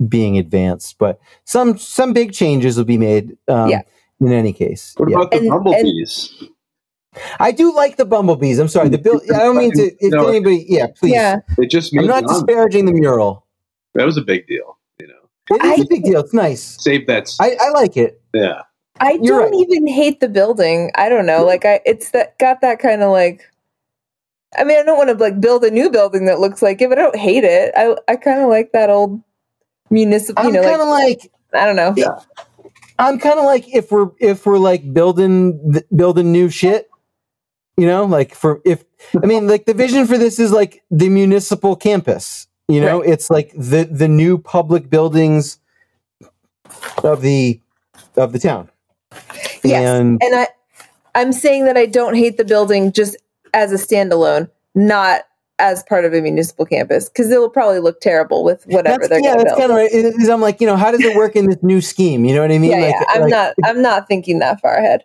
[0.08, 0.98] being advanced.
[0.98, 3.38] But some some big changes will be made.
[3.48, 3.82] Um, Yeah.
[4.20, 5.18] In any case, what yeah.
[5.18, 6.44] about the And- and- bumblebees?
[7.40, 8.58] I do like the bumblebees.
[8.60, 8.90] I'm sorry.
[8.90, 9.22] The bill.
[9.34, 9.92] I don't mean to.
[10.00, 10.28] If No.
[10.28, 11.14] anybody, yeah, please.
[11.14, 13.46] Yeah, It just I'm not disparaging the mural.
[13.96, 14.78] That was a big deal.
[15.00, 16.20] You know, It is I- a big deal.
[16.20, 16.78] It's nice.
[16.80, 17.30] save that.
[17.40, 18.22] I like it.
[18.34, 18.62] yeah,
[19.00, 19.68] I You're don't right.
[19.70, 20.92] even hate the building.
[20.96, 21.44] I don't know.
[21.46, 23.42] Like I, it's that got that kind of like.
[24.58, 26.90] I mean, I don't want to like build a new building that looks like it,
[26.90, 27.72] but I don't hate it.
[27.76, 29.22] I I kind of like that old
[29.90, 30.46] municipal.
[30.46, 31.94] I'm You know, kind of like, like I don't know.
[31.96, 32.20] Yeah.
[33.00, 36.90] I'm kind of like if we're if we're like building building new shit,
[37.78, 38.84] you know, like for if
[39.22, 43.30] I mean like the vision for this is like the municipal campus, you know, it's
[43.30, 45.60] like the the new public buildings
[47.04, 47.62] of the
[48.16, 48.70] of the town.
[49.64, 50.00] Yes.
[50.00, 50.48] And and I
[51.14, 53.16] I'm saying that I don't hate the building just
[53.54, 55.22] as a standalone, not
[55.60, 59.20] as part of a municipal campus, because it'll probably look terrible with whatever that's, they're
[59.20, 59.92] yeah, going to that's kind of right.
[59.92, 62.26] It is- I'm like, you know, how does it work in this new scheme?
[62.26, 62.72] You know what I mean?
[62.72, 63.06] yeah, like, yeah.
[63.10, 63.54] I'm like- not.
[63.66, 65.04] I'm not thinking that far ahead.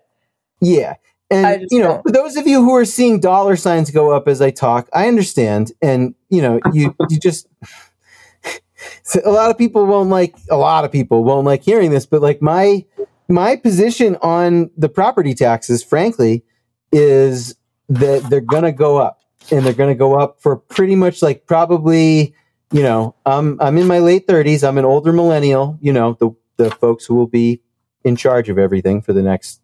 [0.60, 0.94] Yeah.
[1.30, 4.50] And you know, those of you who are seeing dollar signs go up as I
[4.50, 5.72] talk, I understand.
[5.80, 7.48] And you know, you you just
[9.24, 12.20] a lot of people won't like a lot of people won't like hearing this, but
[12.20, 12.84] like my
[13.28, 16.44] my position on the property taxes, frankly,
[16.92, 17.54] is
[17.88, 19.21] that they're gonna go up.
[19.50, 22.34] And they're gonna go up for pretty much like probably,
[22.70, 26.30] you know, I'm I'm in my late thirties, I'm an older millennial, you know, the
[26.56, 27.60] the folks who will be
[28.04, 29.60] in charge of everything for the next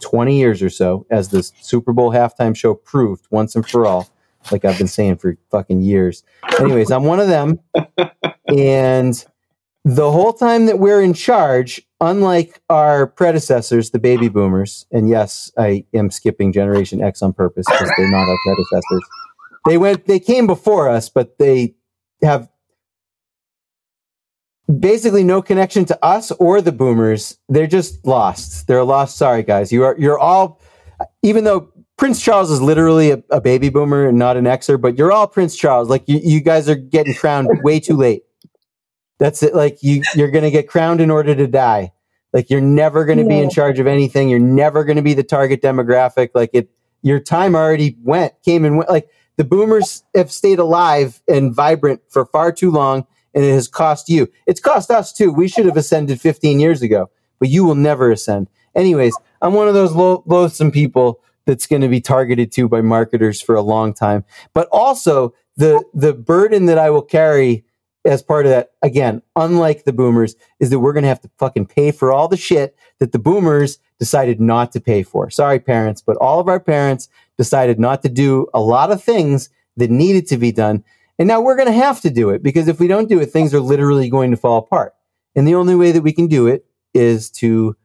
[0.00, 4.08] 20 years or so, as the Super Bowl halftime show proved once and for all,
[4.50, 6.24] like I've been saying for fucking years.
[6.58, 7.60] Anyways, I'm one of them.
[8.48, 9.24] And
[9.84, 15.50] the whole time that we're in charge, unlike our predecessors, the baby boomers, and yes,
[15.58, 19.02] I am skipping Generation X on purpose because they're not our predecessors.
[19.66, 21.74] They went, they came before us, but they
[22.22, 22.48] have
[24.78, 27.38] basically no connection to us or the boomers.
[27.48, 28.66] They're just lost.
[28.66, 29.16] They're lost.
[29.16, 29.72] Sorry, guys.
[29.72, 30.60] You are you're all
[31.22, 34.96] even though Prince Charles is literally a, a baby boomer and not an Xer, but
[34.96, 35.88] you're all Prince Charles.
[35.88, 38.22] Like you, you guys are getting crowned way too late.
[39.22, 39.54] That's it.
[39.54, 41.92] Like you you're gonna get crowned in order to die.
[42.32, 44.28] Like you're never gonna be in charge of anything.
[44.28, 46.30] You're never gonna be the target demographic.
[46.34, 46.70] Like it
[47.02, 48.90] your time already went, came and went.
[48.90, 53.68] Like the boomers have stayed alive and vibrant for far too long and it has
[53.68, 54.26] cost you.
[54.48, 55.32] It's cost us too.
[55.32, 57.08] We should have ascended 15 years ago,
[57.38, 58.48] but you will never ascend.
[58.74, 62.80] Anyways, I'm one of those low, loathsome people that's going to be targeted to by
[62.80, 64.24] marketers for a long time.
[64.52, 67.64] But also the the burden that I will carry
[68.04, 71.30] as part of that, again, unlike the boomers, is that we're going to have to
[71.38, 75.30] fucking pay for all the shit that the boomers decided not to pay for.
[75.30, 79.50] Sorry, parents, but all of our parents decided not to do a lot of things
[79.76, 80.84] that needed to be done.
[81.18, 83.26] And now we're going to have to do it because if we don't do it,
[83.26, 84.94] things are literally going to fall apart.
[85.36, 87.76] And the only way that we can do it is to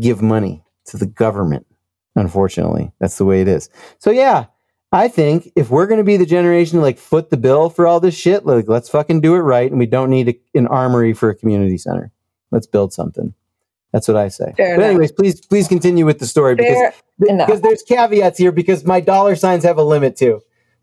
[0.00, 1.66] give money to the government.
[2.16, 3.68] Unfortunately, that's the way it is.
[3.98, 4.46] So yeah,
[4.94, 7.84] I think if we're going to be the generation to like foot the bill for
[7.86, 10.68] all this shit, like let's fucking do it right, and we don't need a, an
[10.68, 12.12] armory for a community center.
[12.52, 13.34] Let's build something.
[13.92, 14.52] That's what I say.
[14.56, 14.90] Fair but enough.
[14.90, 17.46] anyways, please please continue with the story Fair because enough.
[17.48, 20.42] because there's caveats here because my dollar signs have a limit too,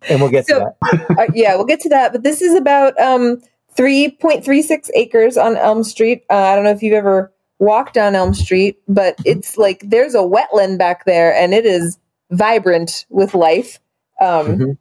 [0.10, 1.10] and we'll get So- to that.
[1.18, 2.12] Uh, yeah, we'll get to that.
[2.12, 3.42] But this is about um,
[3.78, 6.24] 3.36 acres on Elm Street.
[6.30, 10.16] Uh, I don't know if you've ever walked on Elm Street, but it's like there's
[10.16, 11.98] a wetland back there and it is
[12.32, 13.80] vibrant with life.
[14.22, 14.78] Um, Mhm.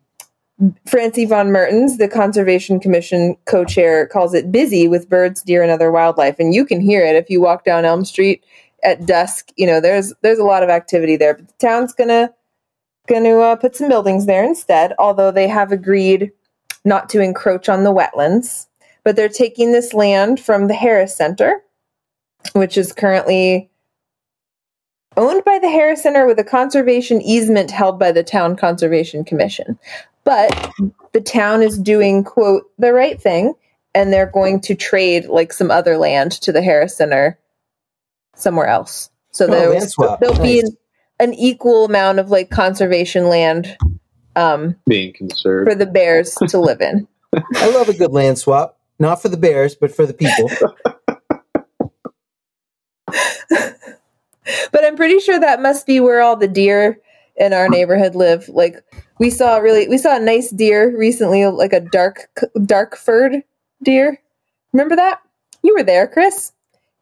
[0.86, 5.72] Francie von Mertens, the Conservation Commission co chair, calls it busy with birds, deer, and
[5.72, 6.36] other wildlife.
[6.38, 8.44] And you can hear it if you walk down Elm Street
[8.82, 9.50] at dusk.
[9.56, 11.34] You know, there's there's a lot of activity there.
[11.34, 12.32] But the town's gonna
[13.08, 16.30] gonna uh, put some buildings there instead, although they have agreed
[16.84, 18.66] not to encroach on the wetlands.
[19.02, 21.62] But they're taking this land from the Harris Center,
[22.52, 23.69] which is currently
[25.16, 29.78] owned by the Harris Center with a conservation easement held by the Town Conservation Commission.
[30.24, 30.70] But
[31.12, 33.54] the town is doing, quote, the right thing,
[33.94, 37.38] and they're going to trade like some other land to the Harris Center
[38.34, 39.10] somewhere else.
[39.32, 40.76] So Oh, there there'll be an,
[41.18, 43.76] an equal amount of like conservation land
[44.36, 45.68] um, Being conserved.
[45.70, 47.08] for the bears to live in.
[47.56, 50.50] I love a good land swap, not for the bears, but for the people.
[54.72, 56.98] But I'm pretty sure that must be where all the deer
[57.36, 58.48] in our neighborhood live.
[58.48, 58.76] Like
[59.18, 62.28] we saw really we saw a nice deer recently, like a dark
[62.66, 63.42] dark furred
[63.82, 64.20] deer.
[64.72, 65.20] Remember that?
[65.62, 66.52] You were there, Chris.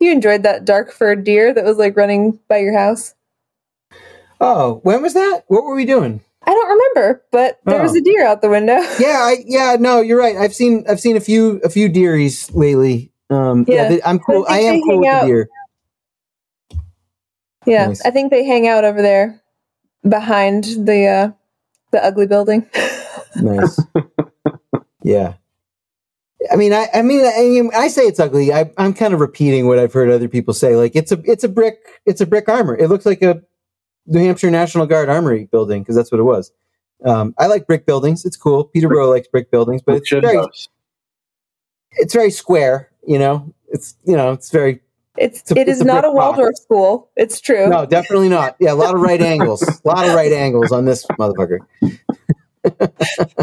[0.01, 3.15] You enjoyed that dark furred deer that was like running by your house.
[4.41, 5.43] Oh, when was that?
[5.49, 6.21] What were we doing?
[6.45, 7.99] I don't remember, but there was Oh.
[7.99, 8.77] a deer out the window.
[9.01, 10.37] Yeah, I, yeah, no, you're right.
[10.37, 13.11] I've seen I've seen a few a few deeries lately.
[13.31, 13.99] Um, yeah, Yeah.
[14.07, 14.47] I'm cool.
[14.49, 15.49] I I, am cool with out- the deer.
[17.69, 18.05] Yeah, Nice.
[18.05, 19.43] I think they hang out over there
[20.09, 21.31] behind the uh
[21.93, 22.69] the ugly building.
[23.37, 23.81] Nice.
[25.03, 25.35] yeah.
[26.51, 28.53] I mean, I, I mean, I, I say it's ugly.
[28.53, 30.77] I, I'm kind of repeating what I've heard other people say.
[30.77, 32.77] Like it's a, it's a brick, it's a brick armor.
[32.77, 33.43] It looks like a
[34.07, 36.53] New Hampshire National Guard armory building because that's what it was.
[37.05, 38.25] Um, I like brick buildings.
[38.25, 38.65] It's cool.
[38.65, 40.69] Peterborough likes brick buildings, but it's very, does.
[41.93, 42.91] it's very square.
[43.07, 44.81] You know, it's you know, it's very
[45.21, 46.37] It's It's a- it's a not a brick box.
[46.39, 47.11] Waldorf school.
[47.17, 47.69] It's true.
[47.69, 48.57] no, definitely not.
[48.61, 51.59] Yeah, a lot of right angles, a lot of right angles on this motherfucker.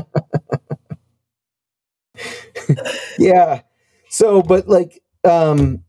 [3.20, 3.62] yeah.
[4.10, 5.84] So, but like, um,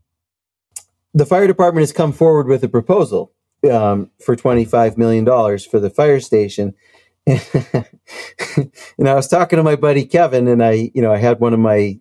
[1.13, 3.33] the fire department has come forward with a proposal
[3.71, 6.73] um, for $25 million for the fire station.
[7.25, 7.41] and
[9.05, 11.59] I was talking to my buddy Kevin, and I, you know, I had one of
[11.59, 11.99] my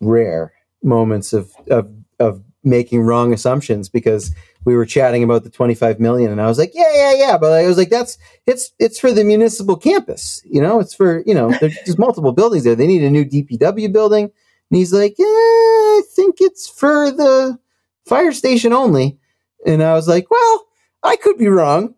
[0.00, 5.98] rare moments of, of, of making wrong assumptions because we were chatting about the 25
[5.98, 7.38] million and I was like, yeah, yeah, yeah.
[7.38, 10.40] But I was like, that's, it's, it's for the municipal campus.
[10.44, 12.76] You know, it's for, you know, there's multiple buildings there.
[12.76, 14.24] They need a new DPW building.
[14.24, 17.58] And he's like, yeah, I think it's for the
[18.06, 19.18] fire station only.
[19.66, 20.66] And I was like, well,
[21.02, 21.94] I could be wrong.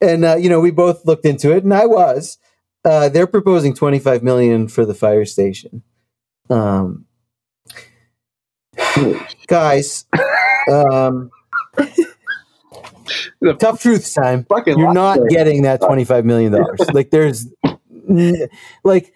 [0.00, 2.38] And, uh, you know, we both looked into it and I was,
[2.84, 5.82] uh, they're proposing 25 million for the fire station.
[6.48, 7.04] Um,
[9.46, 10.06] guys,
[10.70, 11.30] um,
[13.58, 14.46] tough truth time.
[14.66, 16.80] You're not getting that 25 million dollars.
[16.92, 17.46] like there's
[18.84, 19.12] like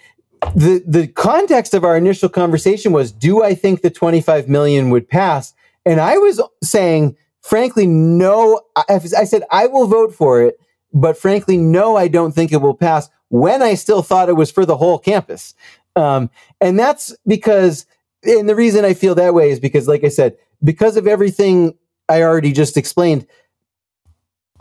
[0.54, 5.08] the the context of our initial conversation was do I think the 25 million would
[5.08, 5.54] pass?
[5.84, 10.58] And I was saying frankly no I, I said I will vote for it,
[10.92, 14.50] but frankly no I don't think it will pass when I still thought it was
[14.50, 15.54] for the whole campus.
[15.96, 16.30] Um,
[16.60, 17.86] and that's because
[18.24, 21.74] and the reason I feel that way is because like I said because of everything
[22.08, 23.26] I already just explained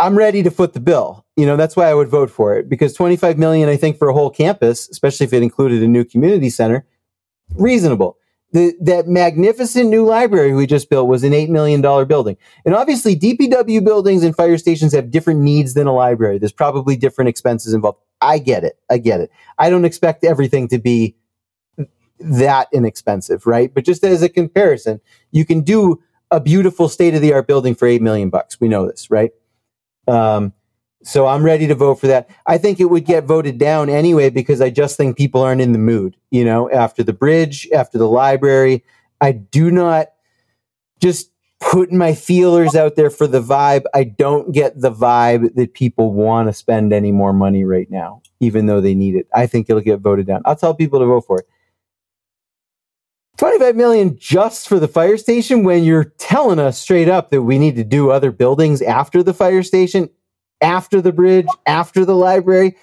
[0.01, 1.26] I'm ready to foot the bill.
[1.36, 4.09] You know, that's why I would vote for it because 25 million, I think, for
[4.09, 6.86] a whole campus, especially if it included a new community center,
[7.55, 8.18] reasonable.
[8.51, 12.36] The, that magnificent new library we just built was an $8 million building.
[12.66, 16.39] And obviously, DPW buildings and fire stations have different needs than a library.
[16.39, 17.99] There's probably different expenses involved.
[18.22, 18.80] I get it.
[18.89, 19.32] I get it.
[19.59, 21.16] I don't expect everything to be
[22.24, 23.74] that inexpensive, right?
[23.74, 25.02] But just as a comparison,
[25.32, 26.02] you can do
[26.32, 28.60] a beautiful state of the art building for 8 million bucks.
[28.60, 29.32] We know this, right?
[30.08, 30.54] Um,
[31.04, 32.30] So I'm ready to vote for that.
[32.46, 35.72] I think it would get voted down anyway because I just think people aren't in
[35.72, 38.84] the mood, you know, after the bridge, after the library.
[39.20, 40.08] I do not
[41.00, 43.84] just putting my feelers out there for the vibe.
[43.96, 48.22] I don't get the vibe that people want to spend any more money right now,
[48.40, 49.28] even though they need it.
[49.34, 50.42] I think it'll get voted down.
[50.46, 51.48] I'll tell people to vote for it.
[53.42, 57.58] 25 million just for the fire station when you're telling us straight up that we
[57.58, 60.08] need to do other buildings after the fire station,
[60.62, 62.78] after the bridge, after the library.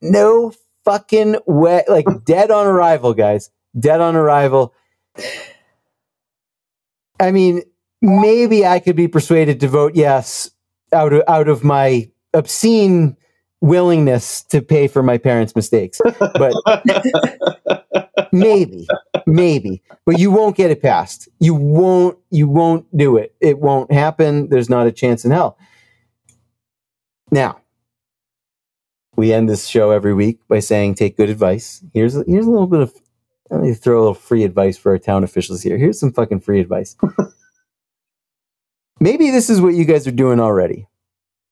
[0.00, 0.52] No
[0.84, 1.82] fucking way.
[1.88, 3.50] Like dead on arrival, guys.
[3.76, 4.72] Dead on arrival.
[7.18, 7.62] I mean,
[8.00, 10.48] maybe I could be persuaded to vote yes
[10.92, 13.16] out of out of my obscene
[13.60, 16.00] willingness to pay for my parents' mistakes.
[16.18, 16.54] But
[18.32, 18.86] maybe,
[19.26, 19.82] maybe.
[20.04, 21.28] But you won't get it passed.
[21.40, 23.34] You won't you won't do it.
[23.40, 24.48] It won't happen.
[24.48, 25.58] There's not a chance in hell.
[27.30, 27.60] Now,
[29.16, 31.84] we end this show every week by saying take good advice.
[31.92, 32.94] Here's here's a little bit of
[33.50, 35.78] let me throw a little free advice for our town officials here.
[35.78, 36.96] Here's some fucking free advice.
[39.00, 40.88] Maybe this is what you guys are doing already.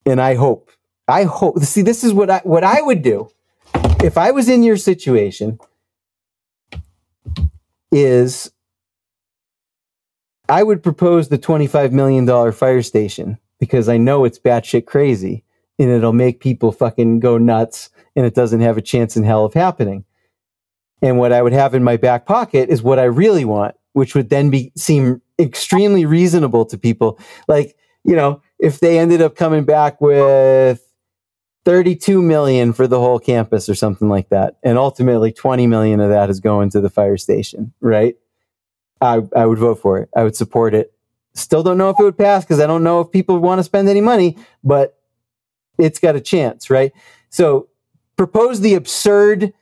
[0.06, 0.70] And I hope,
[1.06, 3.30] I hope, see, this is what I, what I would do
[4.02, 5.58] if I was in your situation
[7.90, 8.50] is
[10.48, 15.44] I would propose the $25 million fire station because I know it's batshit crazy
[15.78, 19.44] and it'll make people fucking go nuts and it doesn't have a chance in hell
[19.44, 20.04] of happening.
[21.00, 24.14] And what I would have in my back pocket is what I really want, which
[24.14, 27.18] would then be seem extremely reasonable to people.
[27.48, 30.83] Like, you know, if they ended up coming back with
[31.64, 36.10] 32 million for the whole campus or something like that, and ultimately 20 million of
[36.10, 38.16] that is going to the fire station, right?
[39.00, 40.08] I, I would vote for it.
[40.16, 40.92] I would support it.
[41.34, 43.64] Still don't know if it would pass because I don't know if people want to
[43.64, 44.98] spend any money, but
[45.78, 46.92] it's got a chance, right?
[47.30, 47.68] So
[48.16, 49.52] propose the absurd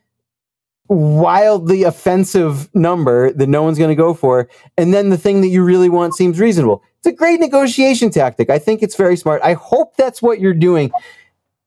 [0.89, 4.49] wildly offensive number that no one's going to go for.
[4.77, 6.83] And then the thing that you really want seems reasonable.
[6.99, 8.51] It's a great negotiation tactic.
[8.51, 9.41] I think it's very smart.
[9.43, 10.93] I hope that's what you're doing.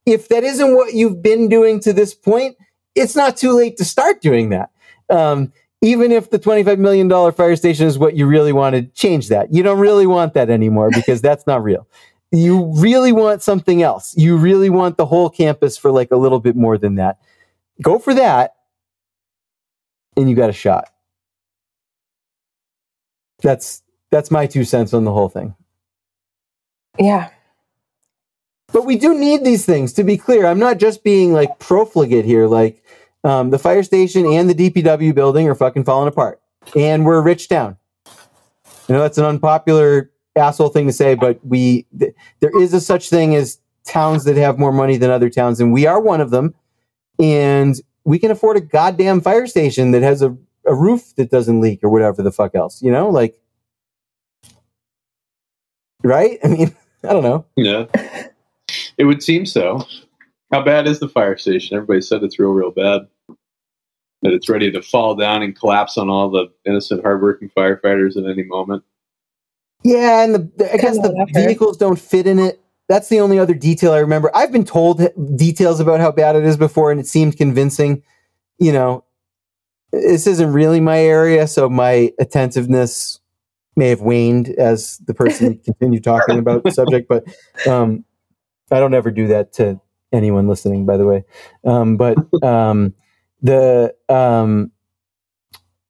[0.06, 2.58] If that isn't what you've been doing to this point,
[2.96, 4.72] it's not too late to start doing that.
[5.10, 5.52] Um,
[5.82, 9.54] even if the $25 million fire station is what you really want to change that.
[9.54, 11.88] You don't really want that anymore because that's not real.
[12.32, 14.16] You really want something else.
[14.18, 17.20] You really want the whole campus for like a little bit more than that.
[17.82, 18.56] Go for that
[20.18, 20.90] and you got a shot.
[23.42, 25.56] That's that's my two cents on the whole thing.
[26.98, 27.30] Yeah.
[28.76, 30.46] But we do need these things to be clear.
[30.46, 32.46] I'm not just being like profligate here.
[32.46, 32.84] Like
[33.24, 36.42] um, the fire station and the DPW building are fucking falling apart,
[36.76, 37.78] and we're rich town.
[38.06, 42.82] I know that's an unpopular asshole thing to say, but we th- there is a
[42.82, 46.20] such thing as towns that have more money than other towns, and we are one
[46.20, 46.54] of them.
[47.18, 51.62] And we can afford a goddamn fire station that has a, a roof that doesn't
[51.62, 53.08] leak or whatever the fuck else, you know?
[53.08, 53.40] Like,
[56.04, 56.40] right?
[56.44, 57.46] I mean, I don't know.
[57.56, 57.86] Yeah.
[58.98, 59.86] It would seem so.
[60.52, 61.76] How bad is the fire station?
[61.76, 63.08] Everybody said it's real, real bad.
[64.22, 68.30] That it's ready to fall down and collapse on all the innocent, hardworking firefighters at
[68.30, 68.84] any moment.
[69.84, 73.54] Yeah, and the, I guess the vehicles don't fit in it that's the only other
[73.54, 74.32] detail I remember.
[74.36, 75.02] I've been told
[75.36, 78.04] details about how bad it is before, and it seemed convincing.
[78.60, 79.04] You know,
[79.92, 83.20] this isn't really my area, so my attentiveness
[83.76, 87.10] may have waned as the person continued talking about the subject.
[87.10, 87.26] But
[87.68, 88.06] um,
[88.72, 89.80] I don't ever do that to
[90.12, 91.24] anyone listening, by the way.
[91.64, 92.94] Um, but um,
[93.42, 94.72] the um,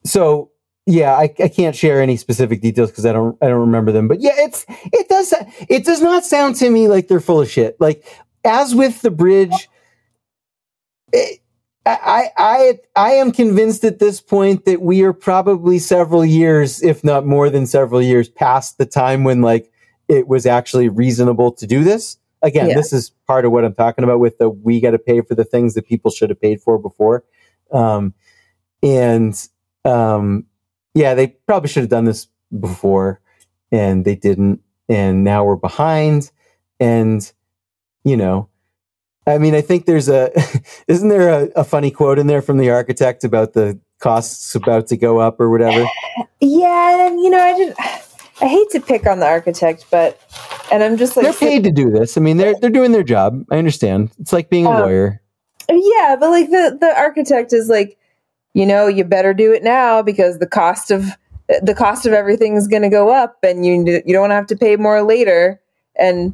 [0.03, 0.51] so
[0.85, 4.07] yeah, I, I can't share any specific details because I don't I don't remember them.
[4.07, 5.33] But yeah, it's it does
[5.67, 7.79] it does not sound to me like they're full of shit.
[7.79, 8.05] Like
[8.43, 9.69] as with the bridge,
[11.11, 11.39] it,
[11.85, 17.03] I I I am convinced at this point that we are probably several years, if
[17.03, 19.71] not more than several years, past the time when like
[20.07, 22.17] it was actually reasonable to do this.
[22.45, 22.75] Again, yeah.
[22.75, 25.33] this is part of what I'm talking about with the we got to pay for
[25.33, 27.23] the things that people should have paid for before.
[27.71, 28.13] Um,
[28.83, 29.35] and
[29.83, 30.45] um,
[30.93, 32.27] yeah, they probably should have done this
[32.59, 33.19] before
[33.71, 34.61] and they didn't.
[34.87, 36.31] And now we're behind.
[36.79, 37.31] And,
[38.03, 38.49] you know,
[39.25, 40.31] I mean, I think there's a,
[40.87, 44.85] isn't there a, a funny quote in there from the architect about the costs about
[44.87, 45.87] to go up or whatever?
[46.39, 47.07] Yeah.
[47.07, 48.04] And, you know, I just,
[48.41, 50.19] I hate to pick on the architect, but,
[50.71, 52.17] and I'm just like, they're paid to do this.
[52.17, 53.45] I mean, they're, they're doing their job.
[53.49, 54.11] I understand.
[54.19, 55.21] It's like being a um, lawyer.
[55.69, 56.17] Yeah.
[56.19, 57.97] But like the, the architect is like,
[58.53, 61.05] you know, you better do it now because the cost of
[61.61, 64.55] the cost of everything is going to go up and you you don't have to
[64.55, 65.61] pay more later
[65.95, 66.33] and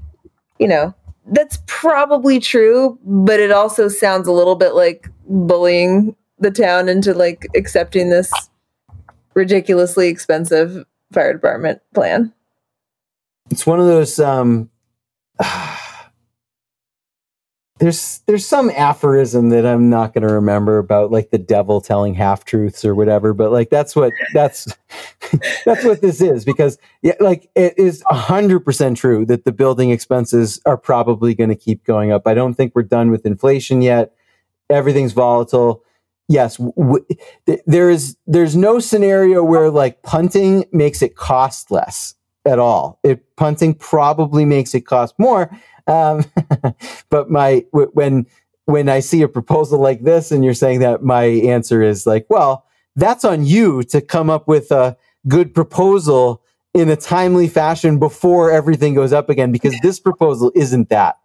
[0.58, 0.94] you know,
[1.26, 7.14] that's probably true, but it also sounds a little bit like bullying the town into
[7.14, 8.32] like accepting this
[9.34, 12.34] ridiculously expensive fire department plan.
[13.50, 14.70] It's one of those um
[17.82, 22.14] there's there's some aphorism that I'm not going to remember about like the devil telling
[22.14, 24.68] half truths or whatever, but like that's what that's
[25.66, 29.90] that's what this is because yeah, like it is hundred percent true that the building
[29.90, 32.28] expenses are probably going to keep going up.
[32.28, 34.14] I don't think we're done with inflation yet.
[34.70, 35.84] Everything's volatile.
[36.28, 37.06] Yes, w-
[37.46, 42.16] th- there is there's no scenario where like punting makes it cost less
[42.46, 43.00] at all.
[43.04, 45.50] It punting probably makes it cost more
[45.88, 46.24] um,
[47.10, 48.26] but my when
[48.66, 52.26] when I see a proposal like this, and you're saying that, my answer is like,
[52.30, 52.66] well,
[52.96, 54.96] that's on you to come up with a
[55.28, 56.42] good proposal
[56.74, 61.18] in a timely fashion before everything goes up again, because this proposal isn't that.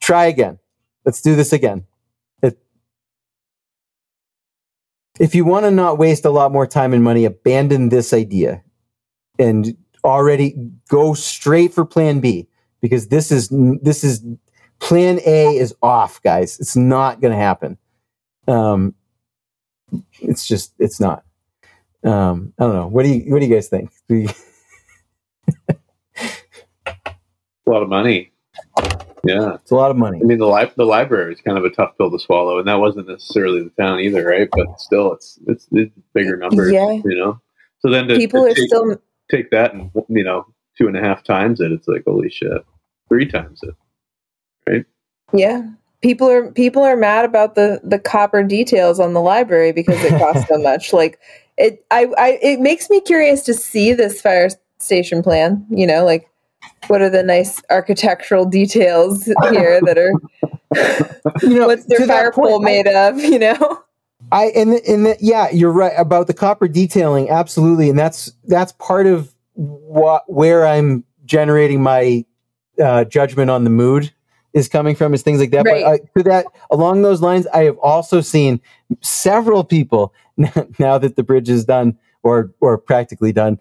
[0.00, 0.58] Try again.
[1.04, 1.84] Let's do this again.
[2.42, 2.58] It,
[5.18, 8.62] if you want to not waste a lot more time and money, abandon this idea
[9.38, 10.54] and already
[10.88, 12.48] go straight for plan B
[12.80, 13.48] because this is
[13.82, 14.24] this is
[14.78, 16.58] plan A is off, guys.
[16.60, 17.78] It's not going to happen.
[18.46, 18.94] Um,
[20.20, 21.24] it's just it's not.
[22.04, 22.86] Um, I don't know.
[22.86, 23.90] What do you what do you guys think?
[24.08, 24.28] You...
[25.68, 26.94] a
[27.66, 28.32] lot of money.
[29.24, 30.20] Yeah, it's a lot of money.
[30.22, 32.68] I mean, the li- the library is kind of a tough pill to swallow, and
[32.68, 34.48] that wasn't necessarily the town either, right?
[34.50, 36.92] But still, it's it's, it's bigger numbers, yeah.
[36.92, 37.40] you know.
[37.80, 38.96] So then to, people to are take, still
[39.30, 40.46] take that and you know
[40.76, 42.64] two and a half times it, it's like holy shit,
[43.08, 43.74] three times it,
[44.68, 44.84] right?
[45.32, 45.68] Yeah,
[46.02, 50.18] people are people are mad about the the copper details on the library because it
[50.18, 50.92] costs so much.
[50.92, 51.18] Like
[51.56, 54.48] it, I, I, it makes me curious to see this fire
[54.78, 55.66] station plan.
[55.70, 56.30] You know, like
[56.88, 60.12] what are the nice architectural details here that are,
[61.42, 63.18] you know, what's their fire pole made I, of?
[63.18, 63.82] You know.
[64.32, 68.72] I and and the, yeah, you're right about the copper detailing, absolutely, and that's that's
[68.72, 72.24] part of what where I'm generating my
[72.82, 74.12] uh, judgment on the mood
[74.54, 75.64] is coming from is things like that.
[75.64, 75.84] Right.
[75.84, 78.60] But uh, to that, along those lines, I have also seen
[79.00, 80.12] several people
[80.78, 83.58] now that the bridge is done or or practically done,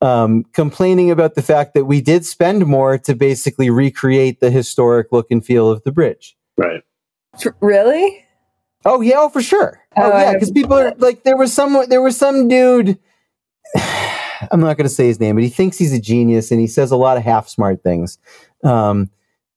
[0.00, 5.08] um, complaining about the fact that we did spend more to basically recreate the historic
[5.12, 6.36] look and feel of the bridge.
[6.56, 6.82] Right.
[7.60, 8.24] Really?
[8.84, 9.80] Oh yeah, oh for sure.
[9.96, 12.98] Oh, oh yeah, because people are like there was some there was some dude.
[14.52, 16.68] I'm not going to say his name, but he thinks he's a genius and he
[16.68, 18.18] says a lot of half smart things.
[18.62, 19.10] Um,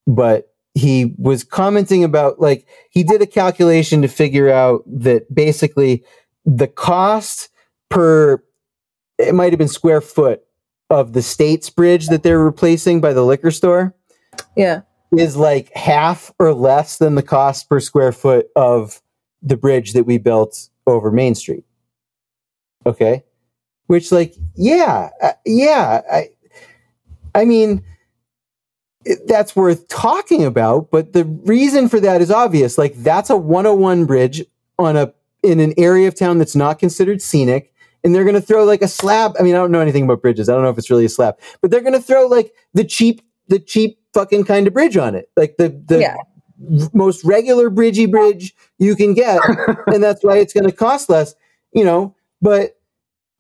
[0.07, 6.03] but he was commenting about like he did a calculation to figure out that basically
[6.45, 7.49] the cost
[7.89, 8.43] per
[9.21, 10.43] it might have been square foot
[10.89, 13.95] of the states bridge that they're replacing by the liquor store.
[14.55, 14.81] Yeah.
[15.17, 19.01] Is like half or less than the cost per square foot of
[19.41, 21.65] the bridge that we built over Main Street.
[22.85, 23.23] Okay.
[23.87, 26.29] Which like, yeah, uh, yeah, I,
[27.35, 27.83] I mean,
[29.25, 30.91] that's worth talking about.
[30.91, 32.77] But the reason for that is obvious.
[32.77, 34.43] Like that's a 101 bridge
[34.79, 35.13] on a
[35.43, 37.73] in an area of town that's not considered scenic.
[38.03, 39.35] And they're going to throw like a slab.
[39.39, 40.49] I mean, I don't know anything about bridges.
[40.49, 42.83] I don't know if it's really a slab, but they're going to throw like the
[42.83, 45.29] cheap, the cheap fucking kind of bridge on it.
[45.37, 46.15] Like the, the yeah.
[46.93, 49.39] most regular bridgey bridge you can get.
[49.87, 51.35] and that's why it's going to cost less,
[51.73, 52.79] you know, but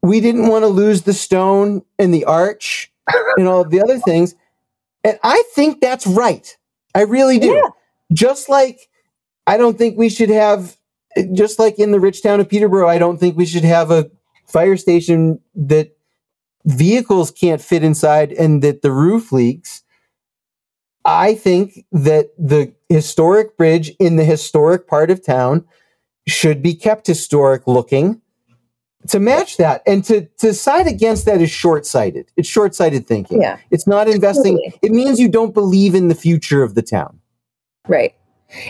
[0.03, 2.91] we didn't want to lose the stone and the arch
[3.37, 4.35] and all the other things.
[5.03, 6.55] And I think that's right.
[6.93, 7.47] I really do.
[7.47, 7.69] Yeah.
[8.13, 8.89] Just like
[9.47, 10.77] I don't think we should have,
[11.33, 14.09] just like in the rich town of Peterborough, I don't think we should have a
[14.51, 15.95] fire station that
[16.65, 19.83] vehicles can't fit inside and that the roof leaks.
[21.03, 25.65] I think that the historic bridge in the historic part of town
[26.27, 28.21] should be kept historic looking
[29.07, 29.81] to match that.
[29.87, 32.31] And to to side against that is short-sighted.
[32.37, 33.41] It's short-sighted thinking.
[33.41, 33.57] Yeah.
[33.71, 34.59] It's not investing.
[34.83, 37.19] It means you don't believe in the future of the town.
[37.87, 38.13] Right.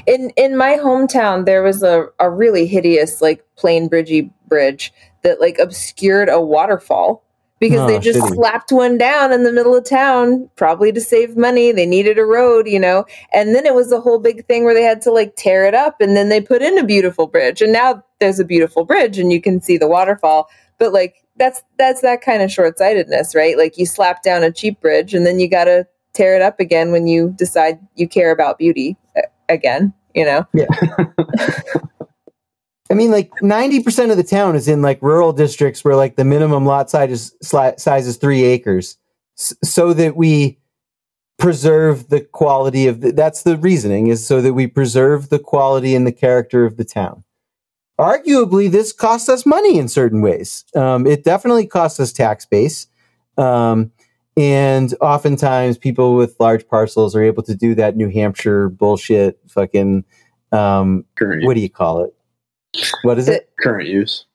[0.08, 5.40] In in my hometown there was a, a really hideous like plain bridgey bridge that
[5.42, 7.24] like obscured a waterfall
[7.60, 8.34] because Oh, they just shitty.
[8.36, 11.72] slapped one down in the middle of town, probably to save money.
[11.72, 13.06] They needed a road, you know.
[13.34, 15.76] And then it was a whole big thing where they had to like tear it
[15.76, 17.62] up and then they put in a beautiful bridge.
[17.62, 20.50] And now there's a beautiful bridge and you can see the waterfall.
[20.80, 23.58] But like that's that's that kind of short-sightedness, right?
[23.58, 26.60] Like you slap down a cheap bridge and then you got to tear it up
[26.60, 30.48] again when you decide you care about beauty uh, again, you know.
[32.92, 36.26] i mean like 90% of the town is in like rural districts where like the
[36.26, 38.98] minimum lot size is size is three acres.
[39.36, 40.60] So that we
[41.40, 45.96] preserve the quality of the, that's the reasoning is so that we preserve the quality
[45.96, 47.24] and the character of the town.
[48.00, 50.66] Arguably this costs us money in certain ways.
[50.76, 52.88] Um, it definitely costs us tax base.
[53.38, 53.92] Um,
[54.38, 60.04] and oftentimes people with large parcels are able to do that new hampshire bullshit fucking
[60.52, 62.14] um, what do you call it
[63.04, 64.26] what is it current use.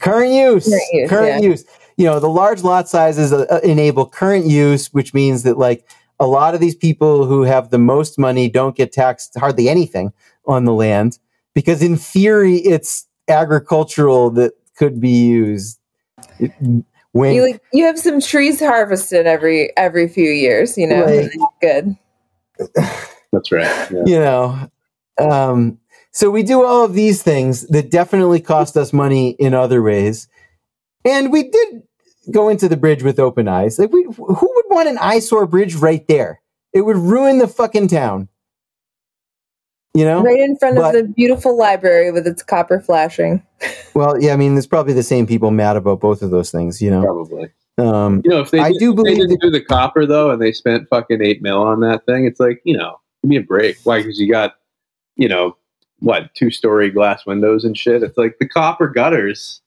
[0.00, 1.64] current use Current use, current use
[1.96, 5.88] you know the large lot sizes uh, uh, enable current use which means that like
[6.20, 10.12] a lot of these people who have the most money don't get taxed hardly anything
[10.46, 11.18] on the land
[11.54, 15.78] because in theory it's agricultural that could be used
[16.38, 16.52] It-
[17.12, 21.04] when You like you have some trees harvested every every few years, you know.
[21.04, 21.30] Right.
[21.60, 21.96] Good.
[23.32, 23.90] That's right.
[23.90, 24.02] Yeah.
[24.04, 24.70] you know
[25.18, 25.78] um,
[26.18, 30.26] so we do all of these things that definitely cost us money in other ways
[31.04, 31.82] and we did
[32.32, 35.76] go into the bridge with open eyes like we who would want an eyesore bridge
[35.76, 36.40] right there
[36.72, 38.28] it would ruin the fucking town
[39.94, 43.42] you know Right in front But- of the beautiful library with its copper flashing.
[43.94, 46.82] well yeah i mean there's probably the same people mad about both of those things
[46.82, 47.50] you know Probably.
[47.78, 50.04] um, You know, if they, I did- do if they believe didn't do the copper
[50.04, 53.28] though, and they spent fucking eight mil on that thing, it's like you know, give
[53.30, 53.76] me a break.
[53.84, 53.98] Why?
[53.98, 54.56] Because you got,
[55.16, 55.56] you know,
[56.00, 58.02] what two story glass windows and shit.
[58.02, 59.60] It's like the copper gutters.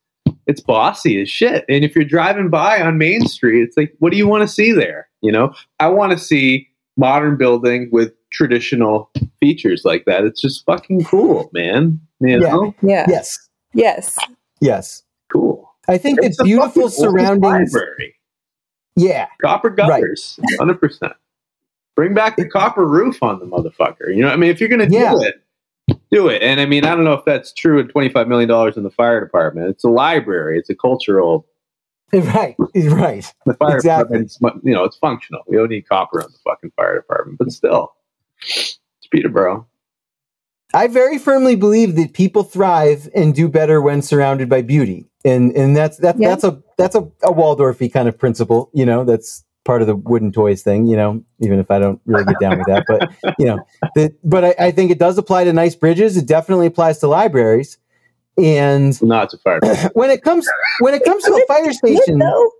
[0.47, 1.65] It's bossy as shit.
[1.69, 4.47] And if you're driving by on Main Street, it's like, what do you want to
[4.47, 5.07] see there?
[5.21, 6.67] You know, I want to see
[6.97, 9.09] modern building with traditional
[9.39, 10.23] features like that.
[10.23, 11.99] It's just fucking cool, man.
[12.19, 12.37] You Yeah.
[12.49, 13.05] know, Yeah.
[13.09, 14.17] yes Yes.
[14.61, 15.69] yes cool.
[15.87, 18.15] i think It's the beautiful fucking surroundings library.
[18.95, 21.13] yeah Copper gutters, hundred percent.
[21.95, 24.09] Bring back the copper roof on the motherfucker.
[24.15, 25.11] You know, what I mean, if you're gonna Yeah.
[25.11, 25.41] do it,
[26.11, 26.41] do it.
[26.41, 28.83] And I mean, I don't know if that's true at twenty five million dollars in
[28.83, 29.69] the fire department.
[29.69, 30.57] It's a library.
[30.59, 31.47] It's a cultural.
[32.13, 34.17] right right The fire Exactly.
[34.19, 35.43] department's mu- you know it's functional.
[35.47, 37.93] We don't need copper on the fucking fire department, but still,
[38.41, 38.79] it's
[39.11, 39.65] Peterborough.
[40.73, 45.51] I very firmly believe that people thrive and do better when surrounded by beauty, and
[45.55, 46.29] and that's that's Yeah.
[46.29, 48.69] that's a that's a, a Waldorfy kind of principle.
[48.73, 50.85] You know, that's part of the wooden toys thing.
[50.87, 53.59] You know, even if I don't really get down with that, but you know,
[53.95, 56.17] the, but I, I think it does apply to nice bridges.
[56.17, 57.77] It definitely applies to libraries,
[58.37, 59.59] and No, it's a fire.
[59.93, 60.47] when it comes
[60.79, 62.51] when it comes to a fire Good, station, though.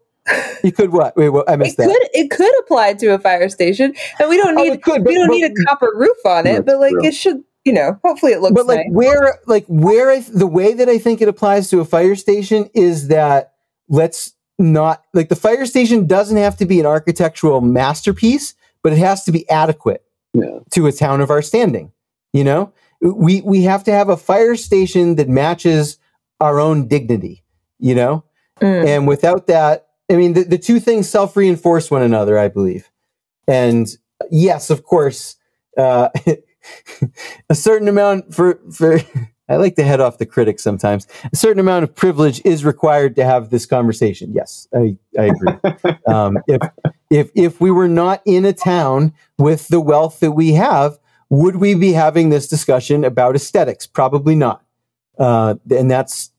[0.64, 1.16] you could what?
[1.18, 1.50] Wait, what?
[1.50, 1.88] I It missed that.
[1.88, 5.02] could it could apply to a fire station, and we don't Oh, need it could,
[5.06, 7.06] we but- don't but- need a copper roof on it, but like true.
[7.06, 8.00] it should, you know.
[8.06, 8.90] Hopefully, it looks but like nice.
[8.92, 12.70] where like where I, the way that i think it applies to a fire station
[12.76, 13.54] is that
[13.90, 18.54] let's not like the fire station doesn't have to be an architectural masterpiece
[18.84, 20.04] but it has to be adequate
[20.34, 20.60] Yeah.
[20.72, 21.92] to a town of our standing
[22.34, 25.98] you know we we have to have a fire station that matches
[26.40, 27.44] our own dignity
[27.80, 28.24] you know
[28.62, 28.86] Mm.
[28.86, 32.92] and without that i mean the, the two things self-reinforce one another i believe
[33.48, 33.98] and
[34.30, 35.36] yes of course
[35.80, 36.10] uh,
[37.50, 39.00] a certain amount for for
[39.52, 43.16] i like to head off the critics sometimes a certain amount of privilege is required
[43.16, 46.62] to have this conversation yes i, I agree um, if
[47.10, 50.98] if if we were not in a town with the wealth that we have
[51.30, 54.64] would we be having this discussion about aesthetics probably not
[55.20, 56.32] uh, and that's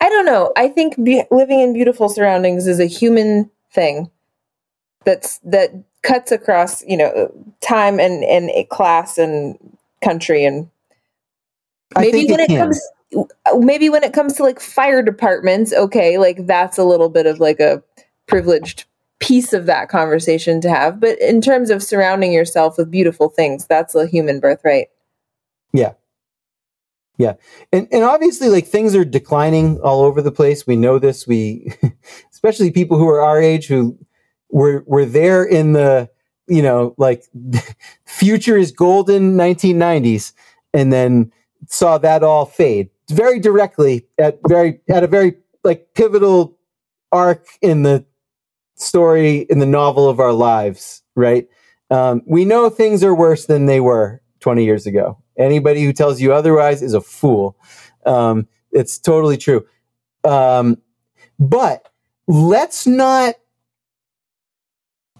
[0.00, 0.52] I don't know.
[0.56, 4.10] I think be- living in beautiful surroundings is a human thing.
[5.04, 5.70] That's that
[6.02, 9.58] cuts across, you know, time and and a class and
[10.02, 10.68] country and
[11.96, 12.80] maybe when it it, comes
[13.56, 17.40] maybe when it comes to like fire departments, okay, like that's a little bit of
[17.40, 17.82] like a
[18.26, 18.84] privileged
[19.20, 21.00] piece of that conversation to have.
[21.00, 24.88] But in terms of surrounding yourself with beautiful things, that's a human birthright.
[25.72, 25.94] Yeah.
[27.16, 27.34] Yeah.
[27.72, 31.72] And and obviously like things are declining all over the place we know this we
[32.32, 33.98] especially people who are our age who
[34.50, 36.08] were were there in the
[36.48, 37.24] you know like
[38.04, 40.32] future is golden 1990s
[40.74, 41.32] and then
[41.66, 45.34] saw that all fade very directly at very at a very
[45.64, 46.56] like pivotal
[47.12, 48.04] arc in the
[48.76, 51.48] story in the novel of our lives right?
[51.90, 55.18] Um, we know things are worse than they were 20 years ago.
[55.36, 57.56] Anybody who tells you otherwise is a fool.
[58.06, 59.66] Um, it's totally true.
[60.24, 60.78] Um,
[61.38, 61.90] but
[62.28, 63.34] let's not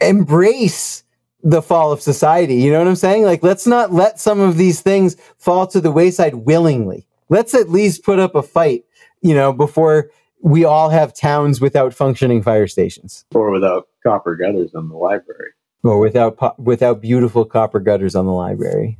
[0.00, 1.02] embrace
[1.42, 4.56] the fall of society you know what i'm saying like let's not let some of
[4.56, 8.84] these things fall to the wayside willingly let's at least put up a fight
[9.22, 10.10] you know before
[10.42, 15.50] we all have towns without functioning fire stations or without copper gutters on the library.
[15.84, 18.98] or without po- without beautiful copper gutters on the library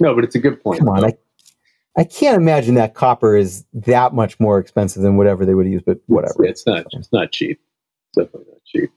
[0.00, 0.78] No, but it's a good point.
[0.80, 1.12] come on I,
[1.98, 5.82] I can't imagine that copper is that much more expensive than whatever they would use
[5.84, 6.86] but whatever It's not.
[6.92, 7.60] It's not cheap.
[8.08, 8.90] It's definitely not cheap.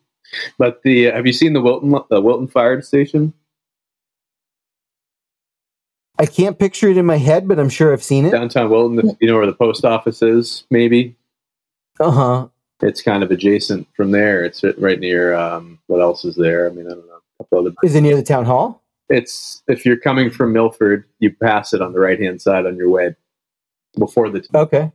[0.58, 3.34] But the have you seen the Wilton the Wilton Fire Station?
[6.18, 8.32] I can't picture it in my head, but I'm sure I've seen it.
[8.32, 11.16] Downtown Wilton, you know where the post office is, maybe.
[12.00, 12.48] Uh huh.
[12.82, 14.44] It's kind of adjacent from there.
[14.44, 16.70] It's right near um, what else is there?
[16.70, 17.74] I mean, I don't know.
[17.84, 18.82] Is it near the town hall?
[19.10, 22.76] It's if you're coming from Milford, you pass it on the right hand side on
[22.78, 23.16] your way
[23.98, 24.46] before the.
[24.54, 24.92] Okay.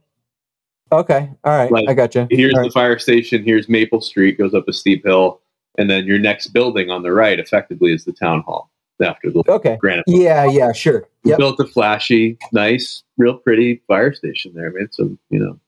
[0.93, 1.31] Okay.
[1.45, 1.71] All right.
[1.71, 2.27] Like, I got you.
[2.31, 2.73] Here's All the right.
[2.73, 3.45] fire station.
[3.45, 4.39] Here's Maple Street.
[4.39, 5.41] Goes up a steep hill,
[5.79, 8.71] and then your next building on the right, effectively, is the town hall.
[9.03, 9.79] After the Okay.
[9.81, 10.45] granite, Yeah.
[10.45, 10.73] Yeah.
[10.73, 11.09] Sure.
[11.25, 11.39] Yep.
[11.39, 14.67] built a flashy, nice, real pretty fire station there.
[14.67, 15.03] I mean, a
[15.35, 15.59] you know,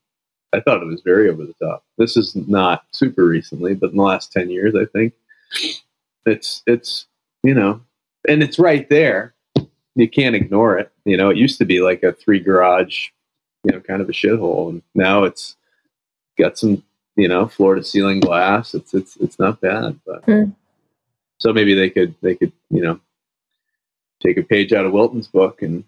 [0.52, 1.82] I thought it was very over the top.
[1.96, 5.14] This is not super recently, but in the last ten years, I think
[6.26, 7.06] it's it's
[7.42, 7.80] you know,
[8.28, 9.34] and it's right there.
[9.94, 10.90] You can't ignore it.
[11.06, 13.08] You know, it used to be like a three garage,
[13.64, 15.56] you know, kind of a shithole, and now it's
[16.38, 16.82] got some
[17.16, 18.74] you know floor to ceiling glass.
[18.74, 20.50] It's it's it's not bad, but Hmm.
[21.40, 23.00] so maybe they could they could you know
[24.20, 25.84] take a page out of Wilton's book and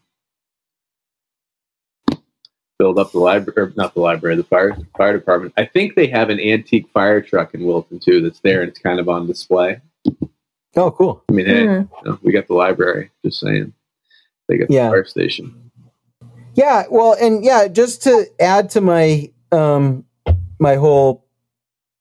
[2.78, 5.54] build up the library, not the library, the fire fire department.
[5.56, 8.80] I think they have an antique fire truck in Wilton too that's there and it's
[8.80, 9.80] kind of on display.
[10.76, 11.22] Oh, cool.
[11.28, 11.72] I mean, hey, Hmm.
[11.72, 13.10] you know, we got the library.
[13.24, 13.72] Just saying,
[14.48, 14.86] they got Yeah.
[14.86, 15.63] the fire station.
[16.54, 20.04] Yeah, well, and yeah, just to add to my um
[20.58, 21.26] my whole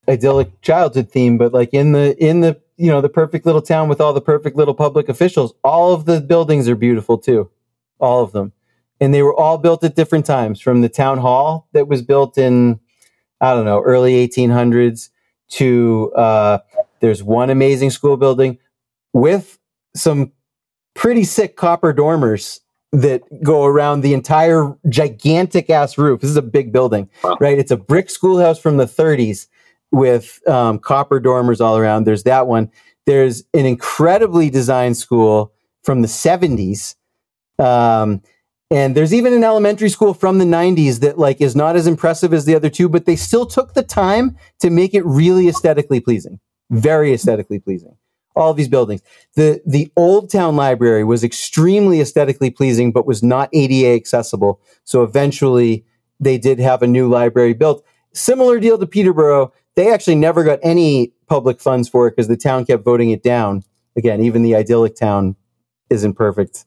[0.08, 3.90] idyllic childhood theme, but like in the in the you know the perfect little town
[3.90, 7.50] with all the perfect little public officials, all of the buildings are beautiful too,
[8.00, 8.54] all of them,
[9.00, 10.62] and they were all built at different times.
[10.62, 12.80] From the town hall that was built in
[13.42, 15.10] I don't know early 1800s
[15.50, 16.60] to uh,
[17.00, 18.60] there's one amazing school building
[19.14, 19.58] with
[19.96, 20.32] some
[20.94, 22.62] pretty sick copper dormers
[22.94, 26.22] that go around the entire gigantic ass roof.
[26.22, 27.38] This is a big building, Wow.
[27.42, 27.58] right?
[27.58, 29.48] It's a brick schoolhouse from the 30s
[29.92, 32.06] with um, copper dormers all around.
[32.06, 32.72] There's that one.
[33.08, 35.52] There's an incredibly designed school
[35.84, 36.96] from the 70s.
[37.60, 38.22] Um,
[38.72, 42.34] and there's even an elementary school from the 90s that like is not as impressive
[42.34, 46.00] as the other two, but they still took the time to make it really aesthetically
[46.00, 46.40] pleasing.
[46.72, 47.96] Very aesthetically pleasing.
[48.36, 49.02] All these buildings.
[49.36, 54.60] The the old town library was extremely aesthetically pleasing but was not ada accessible.
[54.86, 55.86] So eventually
[56.20, 57.86] they did have a new library built.
[58.14, 59.54] Similar deal to peterborough.
[59.76, 63.24] They actually never got any public funds for it because the town kept voting it
[63.24, 63.64] down.
[63.96, 65.36] Again even the idyllic town
[65.90, 66.66] isn't perfect.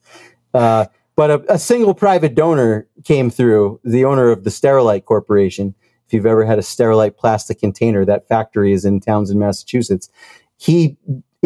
[0.55, 0.87] Uh,
[1.17, 5.75] but a, a single private donor came through the owner of the sterilite corporation.
[6.07, 10.09] If you've ever had a sterilite plastic container that factory is in townsend massachusetts.
[10.57, 10.97] He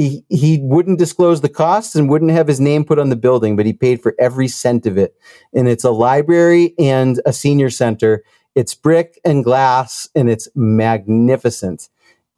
[0.01, 3.55] he, he wouldn't disclose the costs and wouldn't have his name put on the building,
[3.55, 5.15] but he paid for every cent of it.
[5.53, 8.25] And it's a library and a senior center.
[8.55, 11.91] It's brick and glass and it's magnificent.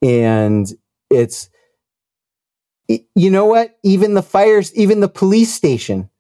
[0.03, 0.67] And
[1.09, 1.51] it's,
[2.89, 3.79] you know what?
[3.85, 6.11] Even the fires, even the police station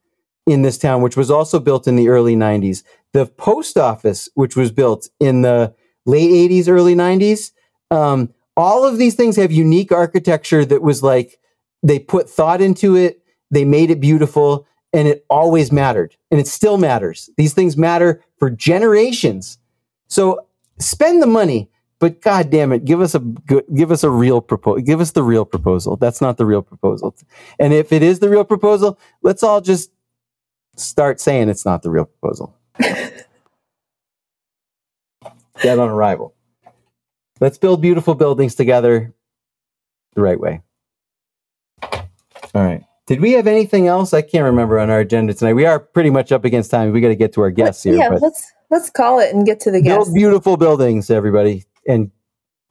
[0.46, 2.84] in this town, which was also built in the early 90s,
[3.14, 5.74] the post office, which was built in the
[6.06, 7.50] late 80s, early 90s,
[7.90, 11.38] um, all of these things have unique architecture that was like
[11.82, 16.46] they put thought into it they made it beautiful and it always mattered and it
[16.46, 17.30] still matters.
[17.36, 19.58] These things matter for generations.
[20.08, 20.46] So
[20.78, 24.40] spend the money but god damn it give us a good give us a real
[24.40, 25.96] proposal give us the real proposal.
[25.96, 27.14] That's not the real proposal.
[27.58, 29.90] And if it is the real proposal let's all just
[30.76, 32.56] start saying it's not the real proposal.
[35.62, 36.34] Dead on arrival
[37.42, 39.12] Let's build beautiful buildings together
[40.14, 40.60] the right way.
[41.82, 42.00] All
[42.54, 42.84] right.
[43.08, 44.14] Did we have anything else?
[44.14, 45.54] I can't remember on our agenda tonight.
[45.54, 46.92] We are pretty much up against time.
[46.92, 47.96] We got to get to our guests here.
[47.96, 50.04] yeah, let's let's call it and get to the guests.
[50.04, 52.12] build beautiful buildings, everybody, and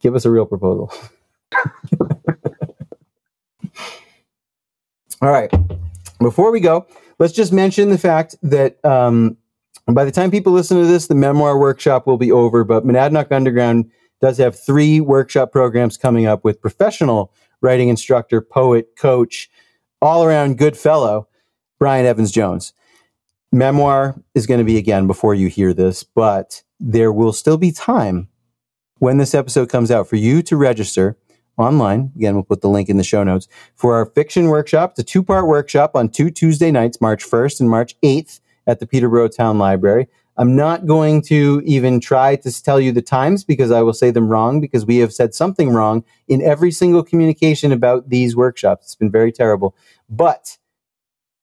[0.00, 0.90] give us a real proposal.
[5.20, 5.52] All right.
[6.18, 6.86] Before we go,
[7.18, 9.36] let's just mention the fact that um,
[9.84, 12.64] by the time people listen to this, the memoir workshop will be over.
[12.64, 13.90] But Monadnock Underground
[14.22, 19.50] does have three workshop programs coming up with professional writing instructor, poet, coach,
[20.00, 21.28] all around good fellow,
[21.78, 22.72] Brian Evans Jones.
[23.50, 27.72] Memoir is going to be again before you hear this, but there will still be
[27.72, 28.28] time
[28.98, 31.16] when this episode comes out for you to register
[31.58, 32.12] online.
[32.16, 34.92] Again, we'll put the link in the show notes for our fiction workshop.
[34.92, 38.78] It's a two part workshop on two Tuesday nights, March 1st and March 8th at
[38.78, 40.08] the Peterborough Town Library.
[40.36, 44.10] I'm not going to even try to tell you the times because I will say
[44.10, 48.86] them wrong because we have said something wrong in every single communication about these workshops.
[48.86, 49.76] It's been very terrible.
[50.08, 50.56] But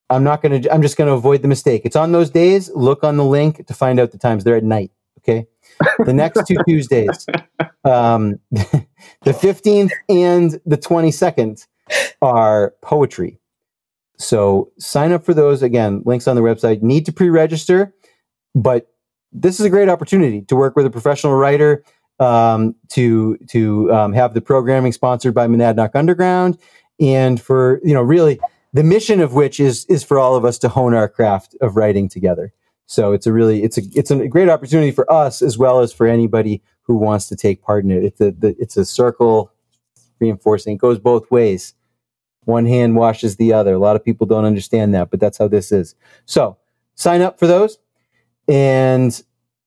[0.10, 1.84] I'm not going to, I'm just going to avoid the mistake.
[1.86, 2.72] It's on those days.
[2.74, 4.44] Look on the link to find out the times.
[4.44, 4.92] They're at night.
[5.20, 5.48] Okay.
[6.06, 7.26] the next two Tuesdays,
[7.84, 8.88] um, the
[9.26, 11.68] 15th and the 22nd,
[12.22, 13.40] are poetry.
[14.18, 15.62] So sign up for those.
[15.62, 16.82] Again, links on the website.
[16.82, 17.94] Need to pre register,
[18.56, 18.91] but
[19.32, 21.84] this is a great opportunity to work with a professional writer.
[22.20, 26.58] Um, to to um, have the programming sponsored by Monadnock Underground,
[27.00, 28.41] and for you know really
[28.74, 31.76] the mission of which is is for all of us to hone our craft of
[31.76, 32.54] writing together.
[32.86, 35.93] So it's a really it's a it's a great opportunity for us as well as
[35.93, 38.04] for anybody who wants to take part in it.
[38.04, 39.52] It's a the, it's a circle
[40.20, 40.76] reinforcing.
[40.76, 41.74] It goes both ways.
[42.45, 43.74] One hand washes the other.
[43.74, 45.95] A lot of people don't understand that, but that's how this is.
[46.26, 46.58] So
[46.95, 47.78] sign up for those
[48.50, 49.22] and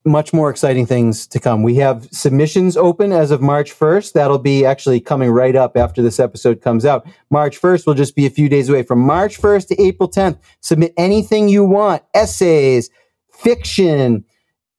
[0.05, 1.63] much more exciting things to come.
[1.63, 4.15] We have submissions open as of March 1st.
[4.15, 7.07] That'll be actually coming right up after this episode comes out.
[7.31, 8.83] March 1st will just be a few days away.
[8.83, 12.91] From March 1st to April 10th, submit anything you want essays,
[13.33, 14.25] fiction,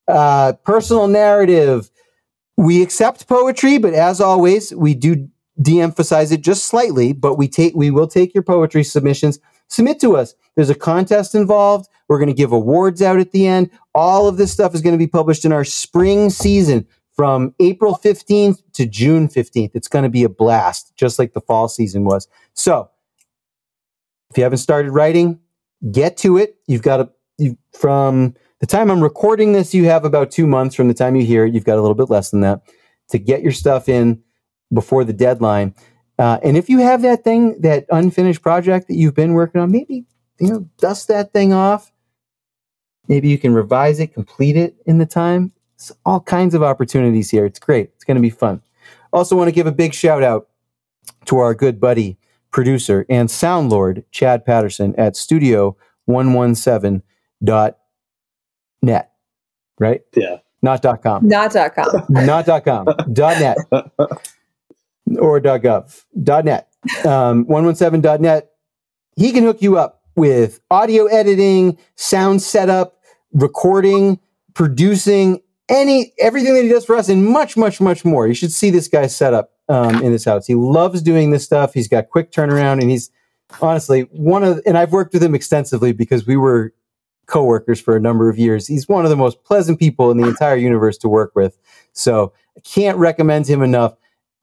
[0.09, 1.89] uh, personal narrative.
[2.57, 5.29] We accept poetry, but as always, we do
[5.61, 7.13] de-emphasize it just slightly.
[7.13, 9.39] But we take we will take your poetry submissions.
[9.69, 10.35] Submit to us.
[10.55, 11.87] There's a contest involved.
[12.13, 13.71] We're going to give awards out at the end.
[13.95, 16.85] All of this stuff is going to be published in our spring season
[17.15, 19.71] from April 15th to June 15th.
[19.73, 22.27] It's going to be a blast, just like the fall season was.
[22.53, 22.91] So,
[24.29, 25.39] if you haven't started writing,
[25.91, 26.57] get to it.
[26.67, 27.09] You've got to
[27.39, 31.15] you, from the time I'm recording this, you have about two months from the time
[31.15, 31.53] you hear it.
[31.55, 32.61] You've got a little bit less than that
[33.09, 34.21] to get your stuff in
[34.71, 35.73] before the deadline.
[36.19, 39.71] Uh, and if you have that thing, that unfinished project that you've been working on,
[39.71, 40.05] maybe
[40.39, 41.92] you know, dust that thing off.
[43.07, 45.51] Maybe you can revise it, complete it in the time.
[45.75, 47.45] It's all kinds of opportunities here.
[47.45, 47.91] It's great.
[47.95, 48.61] It's going to be fun.
[49.11, 50.47] Also, want to give a big shout out
[51.25, 52.17] to our good buddy,
[52.51, 55.75] producer, and sound lord, Chad Patterson at Studio
[56.05, 57.03] 117
[57.43, 57.77] dot
[58.81, 59.11] net,
[59.79, 60.01] right?
[60.15, 60.37] Yeah.
[60.61, 61.27] Not dot com.
[61.27, 62.05] Not dot com.
[62.09, 62.85] Not dot com.
[63.11, 63.57] dot net.
[65.19, 66.05] Or dot gov.
[66.23, 66.69] Dot net.
[67.05, 68.51] Um, 117 net.
[69.17, 72.99] He can hook you up with audio editing, sound setup,
[73.33, 74.19] recording,
[74.53, 78.27] producing, any everything that he does for us, and much, much, much more.
[78.27, 80.45] You should see this guy's setup um, in his house.
[80.45, 81.73] He loves doing this stuff.
[81.73, 83.09] He's got quick turnaround, and he's
[83.61, 84.61] honestly one of.
[84.65, 86.73] And I've worked with him extensively because we were
[87.25, 88.67] coworkers for a number of years.
[88.67, 91.57] He's one of the most pleasant people in the entire universe to work with.
[91.93, 93.95] So I can't recommend him enough.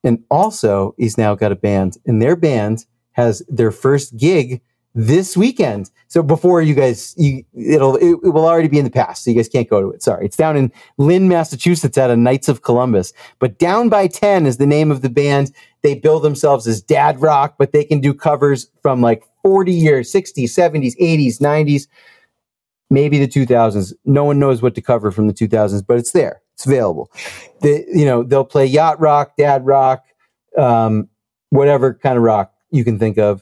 [0.03, 4.61] And also, he's now got a band, and their band has their first gig
[4.93, 5.89] this weekend.
[6.07, 9.29] So before you guys, you, it'll it, it, will already be in the past, so
[9.29, 10.03] you guys can't go to it.
[10.03, 13.13] Sorry, it's down in Lynn, Massachusetts, at a Knights of Columbus.
[13.39, 15.53] But Down by Ten is the name of the band.
[15.83, 20.11] They bill themselves as dad rock, but they can do covers from like 40 years,
[20.11, 21.87] 60s, 70s, 80s, 90s,
[22.89, 23.93] maybe the 2000s.
[24.05, 26.41] No one knows what to cover from the 2000s, but it's there.
[26.53, 27.09] It's available.
[27.61, 30.03] They, you know, they'll play yacht rock, dad rock,
[30.57, 31.07] um,
[31.49, 33.41] whatever kind of rock you can think of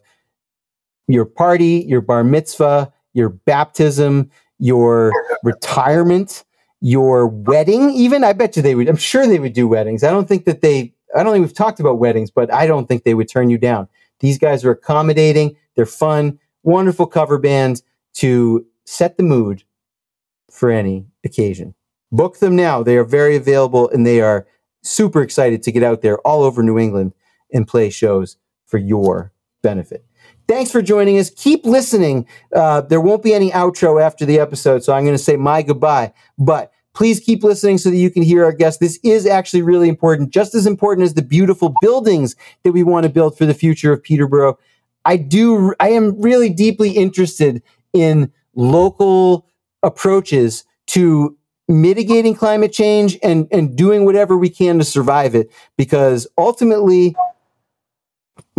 [1.10, 4.30] your party, your bar mitzvah, your baptism,
[4.60, 5.12] your
[5.44, 6.44] retirement,
[6.82, 8.24] your wedding, even.
[8.24, 10.04] I bet you they would, I'm sure they would do weddings.
[10.04, 12.88] I don't think that they, I don't think we've talked about weddings, but I don't
[12.88, 13.88] think they would turn you down.
[14.20, 17.82] These guys are accommodating, they're fun, wonderful cover band
[18.16, 19.64] to set the mood
[20.52, 21.74] for any occasion.
[22.12, 22.84] Book them now.
[22.84, 24.46] They are very available and they are
[24.84, 27.14] super excited to get out there all over New England
[27.52, 29.32] and play shows for your
[29.62, 30.06] benefit.
[30.50, 31.30] Thanks for joining us.
[31.30, 32.26] Keep listening.
[32.52, 35.62] Uh, there won't be any outro after the episode, so I'm going to say my
[35.62, 36.12] goodbye.
[36.40, 38.80] But please keep listening so that you can hear our guests.
[38.80, 43.04] This is actually really important, just as important as the beautiful buildings that we want
[43.04, 44.58] to build for the future of Peterborough.
[45.06, 47.62] I do, I am really deeply interested
[47.94, 49.46] in local
[49.84, 51.38] approaches to
[51.68, 57.16] mitigating climate change and, and doing whatever we can to survive it because ultimately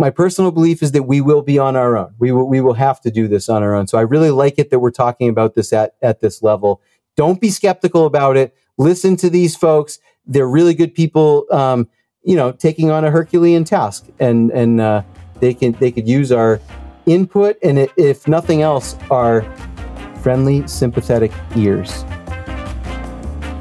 [0.01, 2.15] my personal belief is that we will be on our own.
[2.17, 3.85] We will, we will have to do this on our own.
[3.85, 6.81] So I really like it that we're talking about this at, at this level.
[7.15, 8.55] Don't be skeptical about it.
[8.79, 9.99] Listen to these folks.
[10.25, 11.87] They're really good people, um,
[12.23, 15.03] you know, taking on a Herculean task and, and, uh,
[15.39, 16.59] they can, they could use our
[17.05, 19.43] input and if nothing else, our
[20.23, 22.03] friendly, sympathetic ears.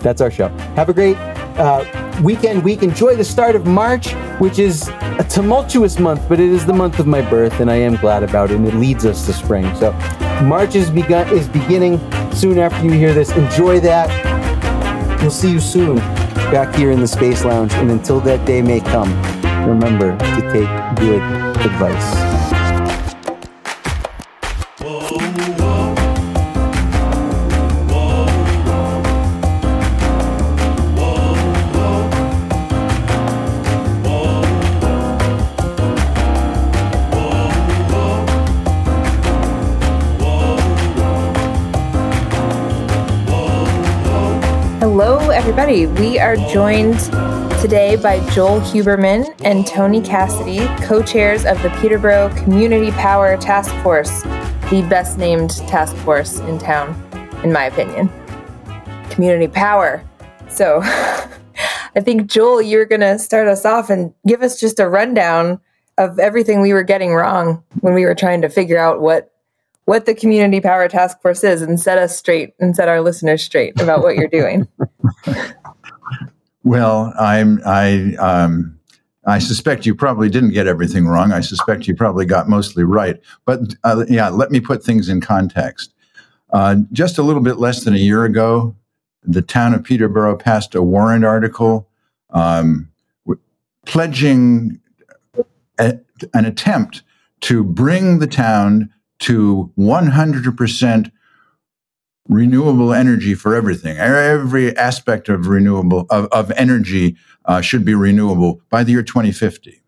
[0.00, 0.48] That's our show.
[0.74, 1.18] Have a great
[1.58, 1.84] uh,
[2.22, 2.82] weekend week.
[2.82, 6.98] Enjoy the start of March, which is a tumultuous month, but it is the month
[6.98, 8.56] of my birth, and I am glad about it.
[8.56, 9.64] And it leads us to spring.
[9.76, 9.92] So
[10.44, 11.98] March is begun is beginning
[12.32, 13.30] soon after you hear this.
[13.32, 14.08] Enjoy that.
[15.20, 15.96] We'll see you soon
[16.50, 17.72] back here in the Space Lounge.
[17.74, 19.10] And until that day may come,
[19.68, 21.22] remember to take good
[21.60, 22.39] advice.
[45.50, 45.86] Everybody.
[46.00, 47.00] We are joined
[47.60, 53.74] today by Joel Huberman and Tony Cassidy, co chairs of the Peterborough Community Power Task
[53.82, 54.22] Force,
[54.70, 56.94] the best named task force in town,
[57.42, 58.08] in my opinion.
[59.10, 60.04] Community Power.
[60.48, 64.88] So I think, Joel, you're going to start us off and give us just a
[64.88, 65.60] rundown
[65.98, 69.29] of everything we were getting wrong when we were trying to figure out what
[69.90, 73.42] what the community power task force is and set us straight and set our listeners
[73.42, 74.68] straight about what you're doing.
[76.62, 78.78] well, I'm I um,
[79.26, 81.32] I suspect you probably didn't get everything wrong.
[81.32, 83.20] I suspect you probably got mostly right.
[83.44, 85.92] But uh, yeah, let me put things in context.
[86.52, 88.76] Uh, just a little bit less than a year ago,
[89.24, 91.88] the town of Peterborough passed a warrant article
[92.30, 92.88] um,
[93.26, 93.42] w-
[93.86, 94.78] pledging
[95.80, 95.98] a,
[96.32, 97.02] an attempt
[97.40, 98.88] to bring the town
[99.20, 101.10] to 100%
[102.28, 103.98] renewable energy for everything.
[103.98, 109.82] Every aspect of renewable of, of energy uh, should be renewable by the year 2050.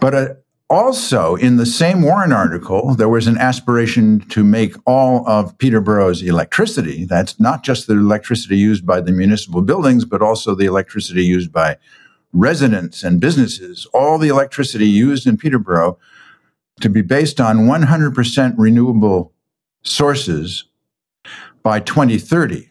[0.00, 0.28] But uh,
[0.68, 6.22] also, in the same warrant article, there was an aspiration to make all of Peterborough's
[6.22, 11.24] electricity, that's not just the electricity used by the municipal buildings, but also the electricity
[11.24, 11.76] used by
[12.32, 15.98] residents and businesses, all the electricity used in Peterborough
[16.80, 19.32] to be based on 100% renewable
[19.82, 20.64] sources
[21.62, 22.70] by 2030.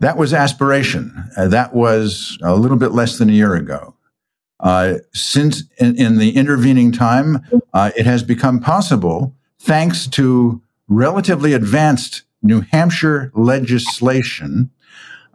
[0.00, 1.30] That was aspiration.
[1.36, 3.94] Uh, that was a little bit less than a year ago.
[4.60, 7.40] Uh, since in, in, the intervening time,
[7.72, 14.70] uh, it has become possible thanks to relatively advanced New Hampshire legislation.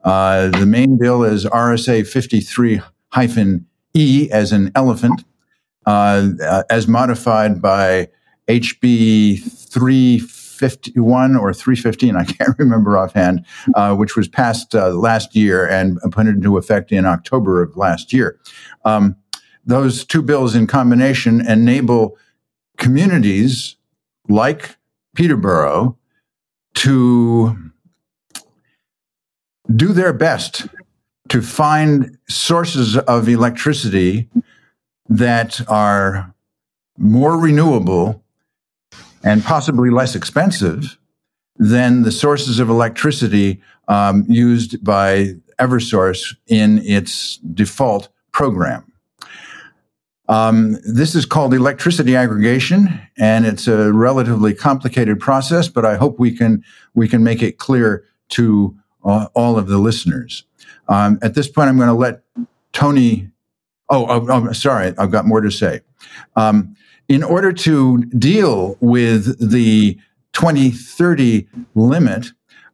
[0.03, 2.82] Uh, the main bill is RSA 53
[3.93, 5.24] E as an elephant,
[5.86, 8.09] uh, uh, as modified by
[8.47, 15.67] HB 351 or 315, I can't remember offhand, uh, which was passed uh, last year
[15.67, 18.39] and put into effect in October of last year.
[18.86, 19.15] Um,
[19.65, 22.17] those two bills in combination enable
[22.77, 23.75] communities
[24.27, 24.77] like
[25.15, 25.97] Peterborough
[26.75, 27.71] to
[29.75, 30.67] do their best
[31.30, 34.27] to find sources of electricity
[35.10, 36.34] that are
[36.97, 38.24] more renewable
[39.24, 40.97] and possibly less expensive
[41.57, 48.86] than the sources of electricity um, used by Eversource in its default program.
[50.30, 55.68] Um, this is called electricity aggregation, and it's a relatively complicated process.
[55.68, 59.80] But I hope we can we can make it clear to uh, all of the
[59.80, 60.43] listeners.
[60.88, 62.22] Um, at this point, I'm going to let
[62.74, 63.32] Tony
[63.89, 65.81] Oh, oh, oh, sorry, I've got more to say.
[66.35, 66.75] Um,
[67.07, 69.97] in order to deal with the
[70.33, 72.27] 2030 limit,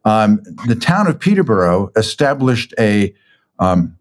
[0.03, 3.13] um, the town of Peterborough established a
[3.59, 3.97] um,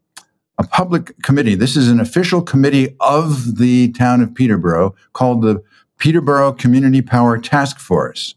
[0.59, 1.55] a public committee.
[1.55, 5.63] This is an official committee of the town of Peterborough called the
[5.99, 8.35] Peterborough Community Power Task Force.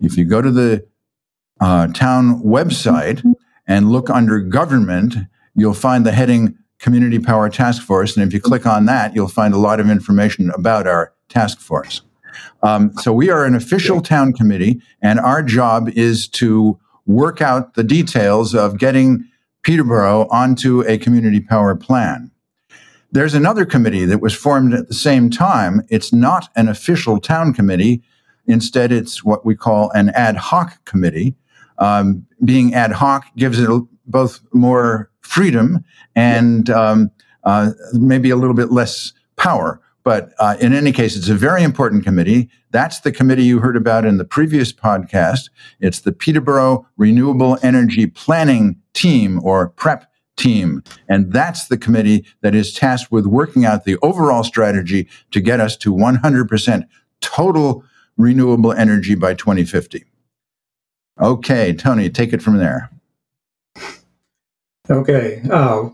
[0.00, 0.86] If you go to the
[1.60, 3.22] uh, town website
[3.66, 5.14] and look under government,
[5.54, 8.16] you'll find the heading Community Power Task Force.
[8.16, 11.60] And if you click on that, you'll find a lot of information about our task
[11.60, 12.02] force.
[12.62, 17.74] Um, so we are an official town committee, and our job is to work out
[17.74, 19.24] the details of getting
[19.62, 22.30] Peterborough onto a community power plan.
[23.12, 25.82] There's another committee that was formed at the same time.
[25.88, 28.02] It's not an official town committee.
[28.46, 31.34] Instead, it's what we call an ad hoc committee.
[31.78, 33.68] Um, being ad hoc gives it
[34.10, 35.84] both more freedom
[36.14, 37.10] and um,
[37.44, 39.80] uh, maybe a little bit less power.
[40.02, 42.48] But uh, in any case, it's a very important committee.
[42.70, 45.50] That's the committee you heard about in the previous podcast.
[45.78, 50.06] It's the Peterborough Renewable Energy Planning Team or PREP
[50.36, 50.82] team.
[51.08, 55.60] And that's the committee that is tasked with working out the overall strategy to get
[55.60, 56.88] us to 100%
[57.20, 57.84] total
[58.16, 60.04] renewable energy by 2050.
[61.20, 62.90] Okay, Tony, take it from there.
[64.90, 65.40] Okay.
[65.48, 65.90] Uh,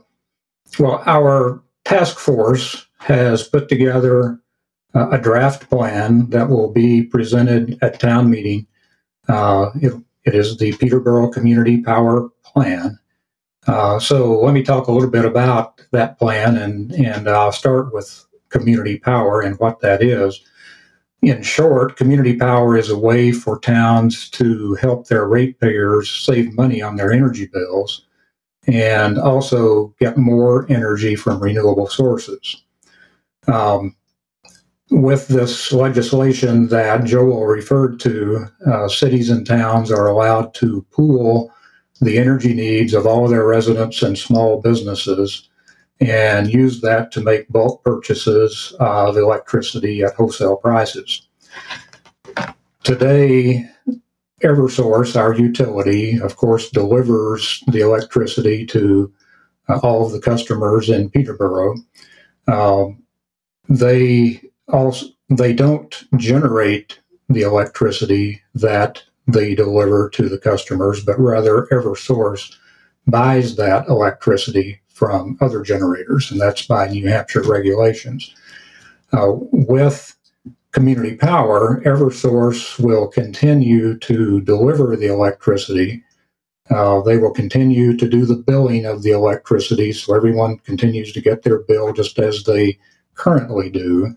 [0.79, 4.41] well, our task force has put together
[4.95, 8.67] uh, a draft plan that will be presented at town meeting.
[9.29, 9.93] Uh, it,
[10.25, 12.99] it is the Peterborough Community Power Plan.
[13.67, 17.93] Uh, so let me talk a little bit about that plan, and and I'll start
[17.93, 20.41] with community power and what that is.
[21.23, 26.81] In short, community power is a way for towns to help their ratepayers save money
[26.81, 28.07] on their energy bills
[28.67, 32.65] and also get more energy from renewable sources.
[33.47, 33.95] Um,
[34.91, 41.53] with this legislation that Joel referred to, uh, cities and towns are allowed to pool
[42.01, 45.49] the energy needs of all of their residents and small businesses
[46.01, 51.27] and use that to make bulk purchases of electricity at wholesale prices.
[52.85, 53.69] Today,
[54.43, 59.13] Eversource, our utility, of course, delivers the electricity to
[59.69, 61.77] uh, all of the customers in Peterborough.
[62.47, 63.03] Um,
[63.69, 71.67] they also they don't generate the electricity that they deliver to the customers, but rather
[71.73, 72.55] Eversource
[73.07, 78.35] buys that electricity from other generators, and that's by New Hampshire regulations.
[79.13, 80.16] Uh, with
[80.77, 86.05] community power, Eversource will continue to deliver the electricity.
[86.69, 91.23] Uh, they will continue to do the billing of the electricity, so everyone continues to
[91.23, 92.79] get their bill just as they
[93.15, 94.15] currently do.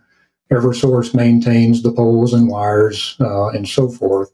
[0.52, 4.30] Eversource maintains the poles and wires uh, and so forth.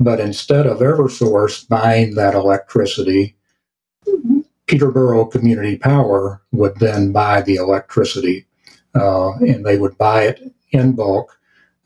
[0.00, 3.36] But instead of Eversource buying that electricity,
[4.66, 8.46] Peterborough Community Power would then buy the electricity,
[8.96, 11.36] uh, and they would buy it in bulk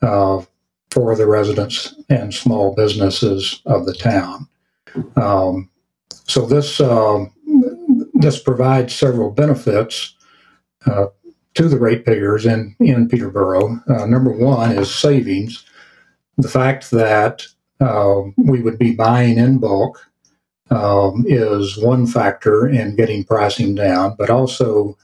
[0.01, 4.49] for the residents and small businesses of the town.
[5.17, 5.69] Um,
[6.27, 7.33] so this um,
[8.15, 10.15] this provides several benefits
[10.87, 11.07] uh,
[11.55, 13.81] to the ratepayers in in Peterborough.
[13.89, 15.65] Uh, number one is savings.
[16.39, 17.47] The fact that
[17.81, 19.99] uh, we would be buying in bulk
[20.71, 24.97] um, is one factor in getting pricing down, but also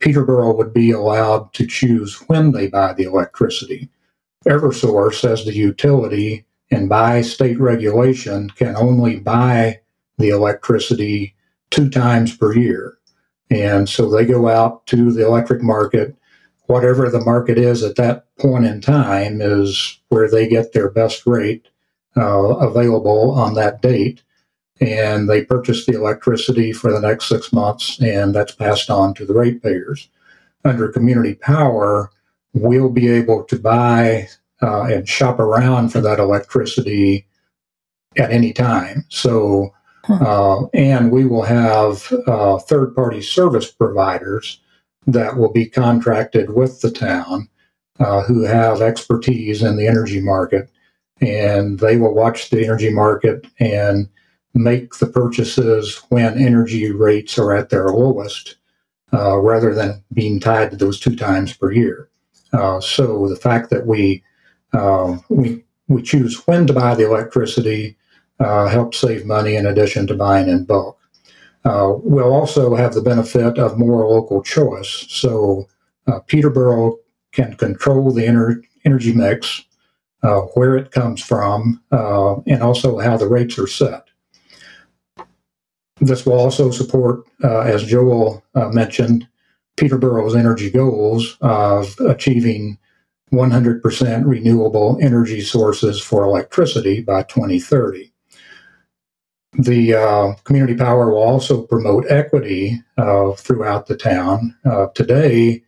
[0.00, 3.88] Peterborough would be allowed to choose when they buy the electricity.
[4.46, 9.80] Eversource, as the utility and by state regulation, can only buy
[10.18, 11.34] the electricity
[11.70, 12.98] two times per year.
[13.50, 16.16] And so they go out to the electric market.
[16.66, 21.26] Whatever the market is at that point in time is where they get their best
[21.26, 21.68] rate
[22.16, 24.22] uh, available on that date.
[24.80, 29.24] And they purchase the electricity for the next six months, and that's passed on to
[29.24, 30.10] the ratepayers.
[30.64, 32.10] Under community power,
[32.56, 34.28] we'll be able to buy
[34.62, 37.26] uh, and shop around for that electricity
[38.16, 39.04] at any time.
[39.08, 39.74] So,
[40.08, 44.60] uh, and we will have uh, third party service providers
[45.06, 47.48] that will be contracted with the town
[48.00, 50.70] uh, who have expertise in the energy market
[51.20, 54.08] and they will watch the energy market and
[54.54, 58.56] make the purchases when energy rates are at their lowest
[59.12, 62.08] uh, rather than being tied to those two times per year.
[62.52, 64.22] Uh, so the fact that we
[64.72, 67.96] uh, we we choose when to buy the electricity
[68.40, 70.98] uh, helps save money in addition to buying in bulk.
[71.64, 75.06] Uh, we'll also have the benefit of more local choice.
[75.08, 75.66] So
[76.26, 76.98] Peterborough
[77.32, 79.64] can control the ener- energy mix
[80.54, 84.04] where it comes from, and also how the rates are set.
[86.00, 89.26] This will also support, as Joel mentioned,
[89.76, 92.78] Peterborough's energy goals of achieving
[93.32, 98.12] 100% renewable energy sources for electricity by 2030.
[99.58, 104.54] The uh, community power will also promote equity uh, throughout the town.
[104.94, 105.62] today,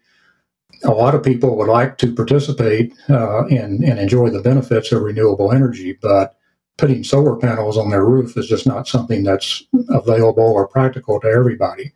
[0.85, 5.53] a lot of people would like to participate uh, and enjoy the benefits of renewable
[5.53, 6.37] energy, but
[6.77, 11.27] putting solar panels on their roof is just not something that's available or practical to
[11.27, 11.93] everybody.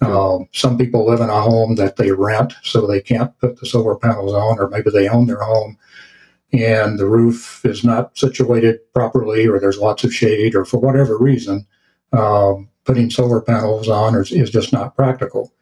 [0.00, 3.66] Uh, some people live in a home that they rent, so they can't put the
[3.66, 5.78] solar panels on, or maybe they own their home
[6.52, 11.18] and the roof is not situated properly, or there's lots of shade, or for whatever
[11.18, 11.66] reason,
[12.12, 15.52] um, putting solar panels on is, is just not practical.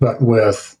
[0.00, 0.76] But with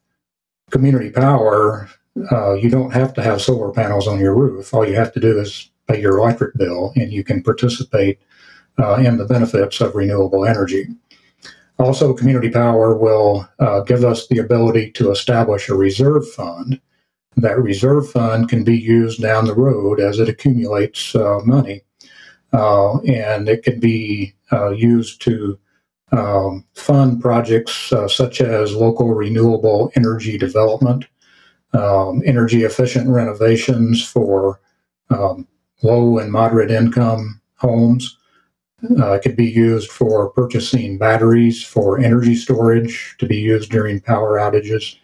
[0.70, 1.88] community power,
[2.30, 4.72] uh, you don't have to have solar panels on your roof.
[4.74, 8.18] All you have to do is pay your electric bill, and you can participate
[8.78, 10.88] uh, in the benefits of renewable energy.
[11.78, 16.80] Also, community power will uh, give us the ability to establish a reserve fund.
[17.36, 21.82] That reserve fund can be used down the road as it accumulates uh, money,
[22.52, 25.58] uh, and it can be uh, used to
[26.12, 31.06] um, fund projects uh, such as local renewable energy development,
[31.72, 34.60] um, energy efficient renovations for
[35.10, 35.46] um,
[35.82, 38.16] low and moderate income homes.
[38.98, 44.00] Uh, it could be used for purchasing batteries for energy storage to be used during
[44.00, 44.96] power outages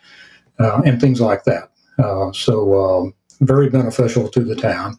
[0.59, 1.71] uh, and things like that.
[1.99, 4.99] Uh, so, um, very beneficial to the town.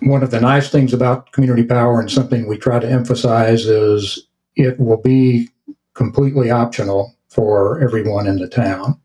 [0.00, 4.26] One of the nice things about community power and something we try to emphasize is
[4.56, 5.48] it will be
[5.94, 9.00] completely optional for everyone in the town.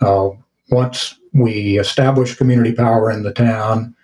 [0.00, 0.30] Uh,
[0.70, 3.94] once we establish community power in the town,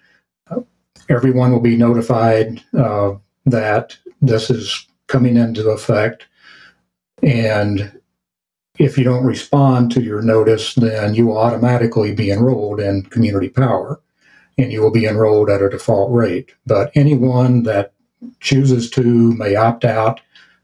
[0.51, 0.61] uh,
[1.09, 3.15] everyone will be notified uh,
[3.47, 6.27] that this is coming into effect.
[7.23, 8.01] And
[8.79, 13.49] if you don't respond to your notice, then you will automatically be enrolled in community
[13.49, 14.01] power
[14.59, 16.53] and you will be enrolled at a default rate.
[16.67, 17.93] But anyone that
[18.41, 19.03] chooses to
[19.35, 20.21] may opt out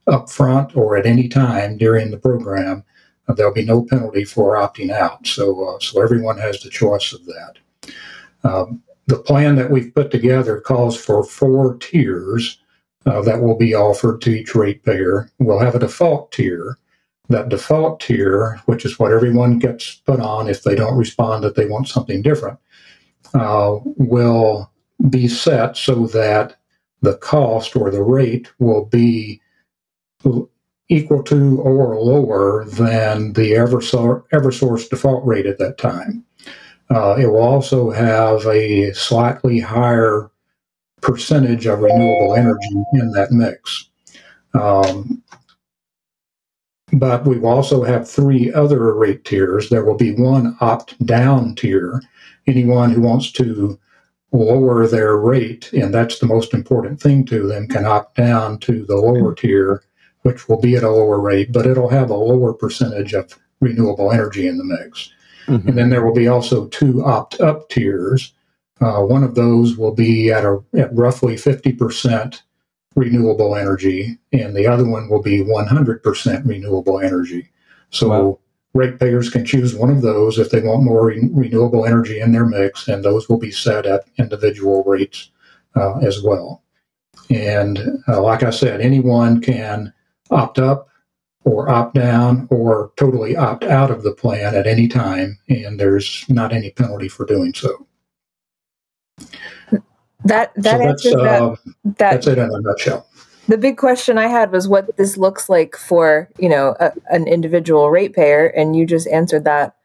[0.07, 2.85] up front or at any time during the program.
[3.29, 5.27] There'll be no penalty for opting out.
[5.27, 7.55] So, uh, so everyone has the choice of that.
[8.45, 12.59] Um, the plan that we've put together calls for four tiers
[13.07, 15.31] uh, that will be offered to each ratepayer.
[15.39, 16.79] We'll have a default tier.
[17.29, 21.55] That default tier, which is what everyone gets put on if they don't respond that
[21.55, 22.59] they want something different,
[23.35, 24.71] uh, will
[25.09, 26.57] be set so that
[27.01, 29.41] the cost or the rate will be
[30.89, 36.25] equal to or lower than the Eversource, Eversource default rate at that time.
[36.91, 40.31] Uh, it will also have a slightly higher
[41.03, 43.91] percentage of renewable energy in that mix.
[44.55, 45.23] Um,
[46.93, 49.69] but we will also have three other rate tiers.
[49.69, 52.03] There will be one opt down tier.
[52.47, 53.79] Anyone who wants to
[54.33, 58.85] lower their rate, and that's the most important thing to them, can opt down to
[58.85, 59.83] the lower tier,
[60.23, 64.13] which will be at a lower rate, but it'll have a lower percentage of renewable
[64.13, 65.11] energy in the mix.
[65.47, 65.69] Mm-hmm.
[65.69, 68.33] And then there will be also two opt up tiers.
[68.83, 72.43] Uh, one of those will be at, a, at roughly 50%
[72.97, 77.51] renewable energy, and the other one will be 100% renewable energy.
[77.91, 78.39] So wow
[78.75, 82.47] ratepayers can choose one of those if they want more re- renewable energy in their
[82.47, 85.31] mix, and those will be set at individual rates
[85.77, 86.63] uh, as well.
[87.31, 89.93] And uh, like I said, anyone can
[90.31, 90.89] opt up
[91.45, 96.25] or opt down or totally opt out of the plan at any time, and there's
[96.29, 97.87] not any penalty for doing so.
[100.25, 101.97] That that so answers that, uh, that.
[101.99, 103.07] That's it in a nutshell
[103.49, 107.27] the big question I had was what this looks like for you know a, an
[107.27, 109.77] individual ratepayer, and you just answered that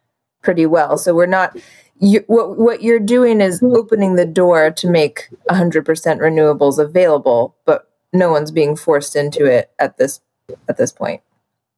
[0.41, 0.97] pretty well.
[0.97, 1.57] So we're not.
[1.99, 7.89] You, what what you're doing is opening the door to make 100% renewables available, but
[8.13, 10.21] no one's being forced into it at this
[10.69, 11.21] at this point.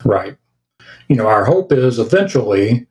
[0.03, 0.38] Right.
[1.07, 2.85] You know, our hope is eventually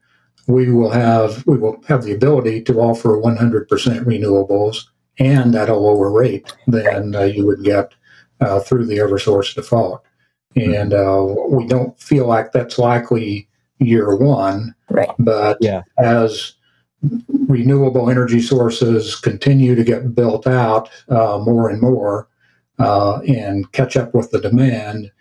[0.49, 4.85] we will have we will have the ability to offer 100% renewables
[5.19, 7.93] and at a lower rate than uh, you would get
[8.41, 10.03] uh, through the Eversource default.
[10.55, 13.47] And uh, we don't feel like that's likely
[13.77, 14.73] year one.
[14.89, 15.09] Right.
[15.19, 15.83] But yeah.
[15.99, 16.53] as
[17.47, 22.27] renewable energy sources continue to get built out uh, more and more
[22.79, 25.11] uh, and catch up with the demand,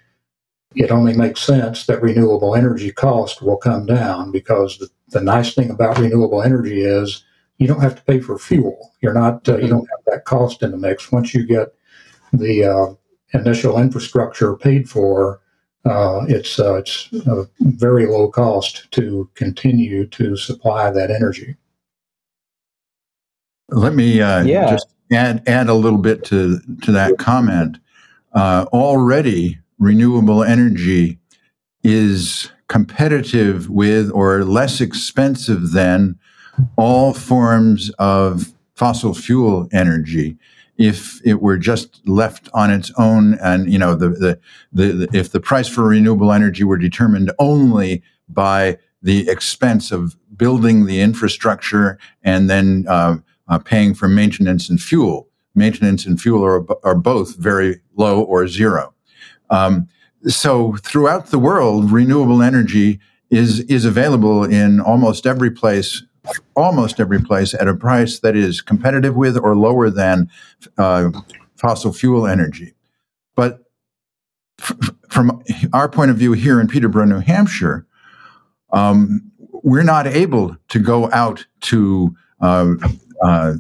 [0.75, 5.55] it only makes sense that renewable energy cost will come down because the, the nice
[5.55, 7.25] thing about renewable energy is
[7.59, 8.93] you don't have to pay for fuel.
[9.01, 11.11] You're not uh, you don't have that cost in the mix.
[11.11, 11.69] Once you get
[12.33, 12.95] the uh,
[13.33, 15.41] initial infrastructure paid for,
[15.85, 21.57] uh, it's uh, it's a very low cost to continue to supply that energy.
[23.71, 24.71] Let me uh, yeah.
[24.71, 27.79] just add add a little bit to to that comment.
[28.35, 31.19] Uh, already, renewable energy
[31.83, 36.19] is competitive with or less expensive than
[36.77, 40.37] all forms of fossil fuel energy.
[40.77, 44.41] If it were just left on its own and you know the, the,
[44.73, 50.87] the, if the price for renewable energy were determined only by the expense of building
[50.87, 53.17] the infrastructure and then uh,
[53.49, 58.47] uh, paying for maintenance and fuel maintenance and fuel are, are both very low or
[58.47, 58.95] zero
[59.51, 59.89] um,
[60.27, 62.99] so throughout the world renewable energy
[63.31, 66.03] is is available in almost every place
[66.57, 70.31] almost every place at a price that is competitive with or lower than
[70.77, 71.11] uh,
[71.57, 72.75] fossil fuel energy.
[73.35, 73.61] But
[74.61, 74.77] f-
[75.09, 75.43] from
[75.73, 77.87] our point of view here in Peterborough, New Hampshire,
[78.73, 82.75] um, we're not able to go out to uh,
[83.25, 83.55] uh,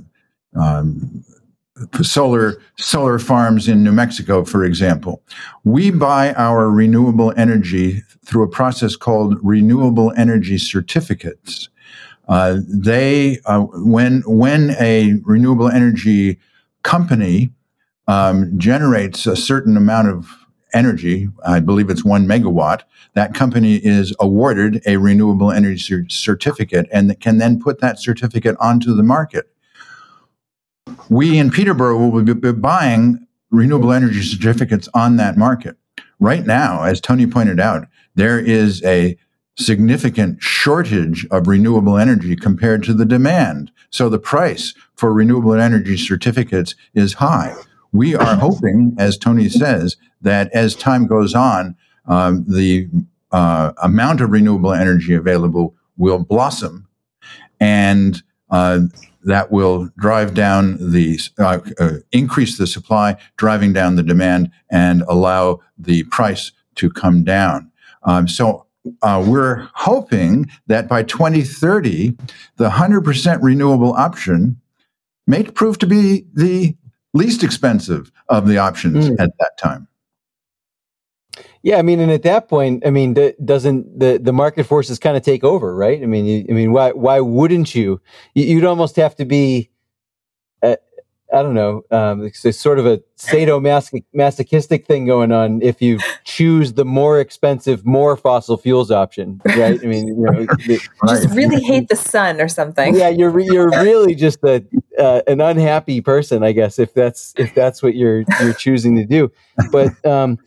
[0.58, 1.24] um,
[2.02, 5.22] solar solar farms in New Mexico, for example.
[5.64, 11.68] We buy our renewable energy through a process called renewable energy certificates.
[12.28, 16.38] Uh, they uh, when when a renewable energy
[16.82, 17.50] company
[18.06, 20.28] um, generates a certain amount of
[20.74, 22.82] energy, I believe it's one megawatt,
[23.14, 28.94] that company is awarded a renewable energy certificate and can then put that certificate onto
[28.94, 29.50] the market.
[31.08, 35.76] We in Peterborough will be buying renewable energy certificates on that market.
[36.20, 39.16] Right now, as Tony pointed out, there is a
[39.56, 43.70] significant shortage of renewable energy compared to the demand.
[43.90, 47.54] So the price for renewable energy certificates is high.
[47.92, 52.88] We are hoping, as Tony says, that as time goes on, um, the
[53.32, 56.86] uh, amount of renewable energy available will blossom,
[57.60, 58.80] and uh,
[59.28, 65.02] that will drive down the uh, uh, increase the supply, driving down the demand, and
[65.02, 67.70] allow the price to come down.
[68.04, 68.66] Um, so
[69.02, 72.16] uh, we're hoping that by 2030,
[72.56, 74.58] the 100% renewable option
[75.26, 76.74] may prove to be the
[77.12, 79.20] least expensive of the options mm.
[79.20, 79.86] at that time.
[81.68, 83.12] Yeah, I mean, and at that point, I mean,
[83.44, 86.02] doesn't the, the market forces kind of take over, right?
[86.02, 88.00] I mean, you, I mean, why why wouldn't you?
[88.32, 89.68] You'd almost have to be,
[90.62, 90.76] uh,
[91.30, 95.98] I don't know, um, it's, it's sort of a sadomasochistic thing going on if you
[96.24, 99.78] choose the more expensive, more fossil fuels option, right?
[99.78, 102.96] I mean, you know, the, just really hate the sun or something.
[102.96, 104.64] Yeah, you're you're really just a
[104.98, 109.04] uh, an unhappy person, I guess, if that's if that's what you're you're choosing to
[109.04, 109.30] do.
[109.70, 110.38] But um,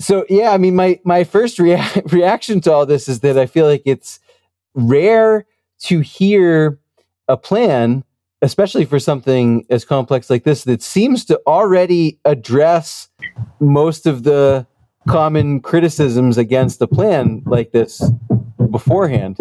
[0.00, 3.46] so yeah, I mean, my my first rea- reaction to all this is that I
[3.46, 4.20] feel like it's
[4.74, 5.46] rare
[5.80, 6.78] to hear
[7.26, 8.04] a plan,
[8.42, 13.08] especially for something as complex like this, that seems to already address
[13.60, 14.66] most of the
[15.08, 18.02] common criticisms against a plan like this
[18.70, 19.36] beforehand.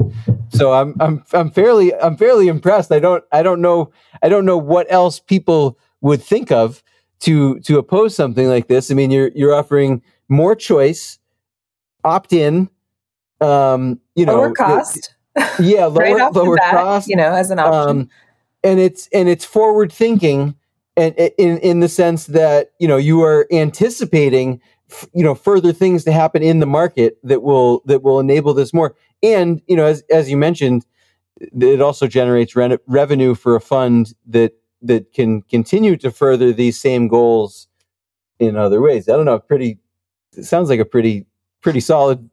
[0.50, 2.92] So I'm I'm I'm fairly I'm fairly impressed.
[2.92, 3.92] I don't I don't know
[4.24, 6.82] I don't know what else people would think of
[7.20, 8.92] to to oppose something like this.
[8.92, 11.20] I mean, you're you're offering more choice,
[12.04, 12.70] opt in.
[13.40, 15.14] Um, you know, lower cost.
[15.60, 17.08] Yeah, lower, right lower bat, cost.
[17.08, 17.90] You know, as an option.
[17.90, 18.10] Um,
[18.64, 20.56] and it's and it's forward thinking,
[20.96, 24.60] and in in the sense that you know you are anticipating
[25.14, 28.74] you know further things to happen in the market that will that will enable this
[28.74, 30.86] more and you know as as you mentioned
[31.40, 36.80] it also generates re- revenue for a fund that that can continue to further these
[36.80, 37.68] same goals
[38.40, 39.80] in other ways i don't know pretty
[40.36, 41.26] it sounds like a pretty
[41.62, 42.30] pretty solid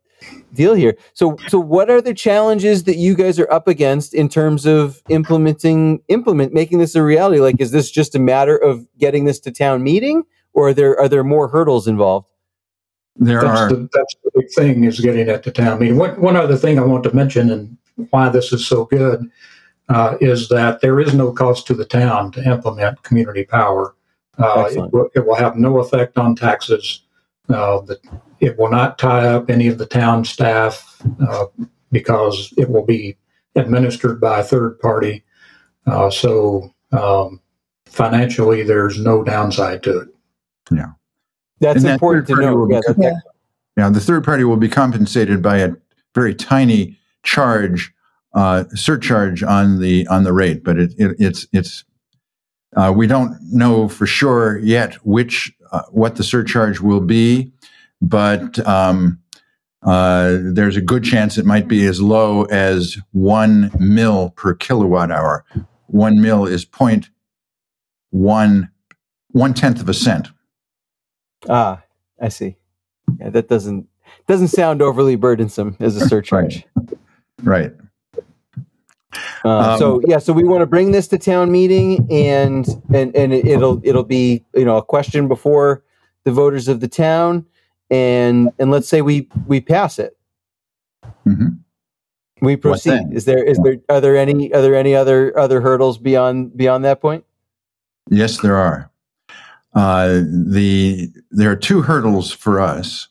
[0.52, 0.96] deal here.
[1.12, 5.02] So so what are the challenges that you guys are up against in terms of
[5.08, 7.40] implementing implement making this a reality?
[7.40, 10.98] Like is this just a matter of getting this to town meeting or are there
[10.98, 12.28] are there more hurdles involved?
[13.16, 15.98] There that's are the, that's the big thing is getting it to town meeting.
[15.98, 17.76] One, one other thing I want to mention and
[18.10, 19.30] why this is so good
[19.88, 23.94] uh, is that there is no cost to the town to implement community power.
[24.38, 27.02] Uh, it, will, it, will, have no effect on taxes.
[27.48, 28.00] Uh, the,
[28.40, 31.46] it will not tie up any of the town staff uh,
[31.92, 33.16] because it will be
[33.54, 35.22] administered by a third party.
[35.86, 37.40] Uh, so um,
[37.86, 40.08] financially, there's no downside to it.
[40.72, 40.92] Yeah,
[41.60, 42.68] that's and important that to know.
[42.68, 43.12] Yeah, yeah.
[43.76, 45.74] yeah, the third party will be compensated by a
[46.14, 47.92] very tiny charge,
[48.34, 51.84] uh, surcharge on the on the rate, but it, it, it's it's
[52.76, 57.52] uh, we don't know for sure yet which uh, what the surcharge will be,
[58.00, 59.20] but um,
[59.82, 65.10] uh, there's a good chance it might be as low as one mil per kilowatt
[65.10, 65.44] hour.
[65.86, 67.10] One mil is point
[68.10, 68.70] one
[69.30, 70.28] one tenth of a cent.
[71.48, 71.82] Ah,
[72.20, 72.56] I see.
[73.20, 73.86] Yeah, that doesn't
[74.26, 76.64] doesn't sound overly burdensome as a surcharge.
[76.74, 76.98] right.
[77.42, 77.72] right.
[79.44, 83.32] Um, so yeah, so we want to bring this to town meeting, and and and
[83.32, 85.84] it'll it'll be you know a question before
[86.24, 87.44] the voters of the town,
[87.90, 90.16] and and let's say we we pass it.
[91.26, 91.48] Mm-hmm.
[92.40, 93.12] We proceed.
[93.12, 96.84] Is there is there are there any are there any other other hurdles beyond beyond
[96.84, 97.24] that point?
[98.10, 98.90] Yes, there are.
[99.74, 103.08] Uh, the there are two hurdles for us.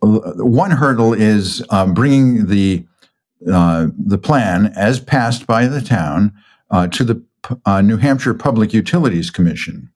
[0.00, 2.86] One hurdle is um, bringing the
[3.50, 6.32] uh, the plan as passed by the town
[6.70, 7.22] uh, to the
[7.64, 9.90] uh, New Hampshire Public Utilities Commission.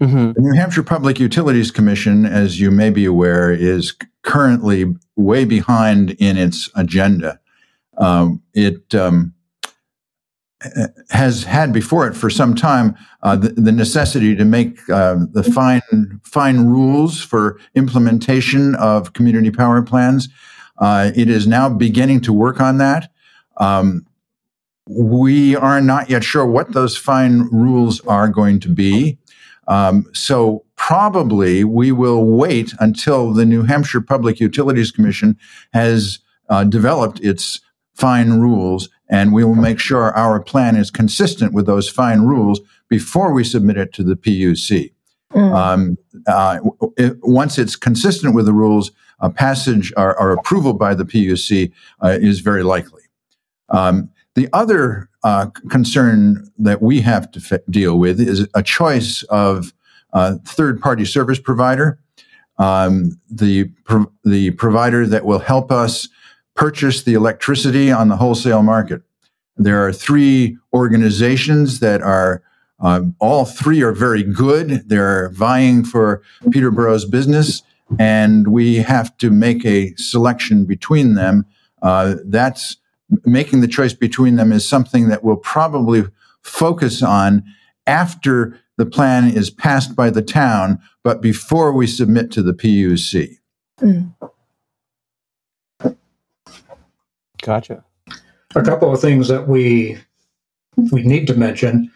[0.00, 0.32] Mm-hmm.
[0.32, 6.12] The New Hampshire Public Utilities Commission, as you may be aware, is currently way behind
[6.12, 7.38] in its agenda.
[7.98, 9.32] Um, it um,
[11.10, 15.42] has had before it for some time uh, the, the, necessity to make uh, the
[15.42, 20.28] fine fine rules for implementation of community power plans.
[20.82, 23.12] Uh, it is now beginning to work on that.
[23.58, 24.04] Um,
[24.88, 29.16] we are not yet sure what those fine rules are going to be.
[29.68, 35.38] Um, so probably we will wait until the New Hampshire Public Utilities Commission
[35.72, 36.18] has
[36.48, 37.60] uh, developed its
[37.94, 42.60] fine rules, and we will make sure our plan is consistent with those fine rules
[42.88, 44.92] before we submit it to the PUC.
[45.32, 45.54] Mm.
[45.54, 46.58] Um, uh,
[46.96, 48.90] it, once it's consistent with the rules,
[49.22, 51.72] a passage or, or approval by the PUC
[52.02, 53.02] uh, is very likely.
[53.70, 59.22] Um, the other uh, concern that we have to f- deal with is a choice
[59.24, 59.72] of
[60.12, 61.98] uh, third party service provider,
[62.58, 63.70] um, the,
[64.24, 66.08] the provider that will help us
[66.54, 69.02] purchase the electricity on the wholesale market.
[69.56, 72.42] There are three organizations that are
[72.80, 74.88] um, all three are very good.
[74.88, 76.20] They're vying for
[76.50, 77.62] Peterborough's business,
[77.98, 81.46] and we have to make a selection between them.
[81.82, 82.76] Uh, that's
[83.24, 86.04] making the choice between them is something that we'll probably
[86.42, 87.44] focus on
[87.86, 93.38] after the plan is passed by the town, but before we submit to the PUC.
[93.80, 94.14] Mm.
[97.42, 97.84] Gotcha.
[98.54, 99.98] A couple of things that we
[100.90, 101.90] we need to mention.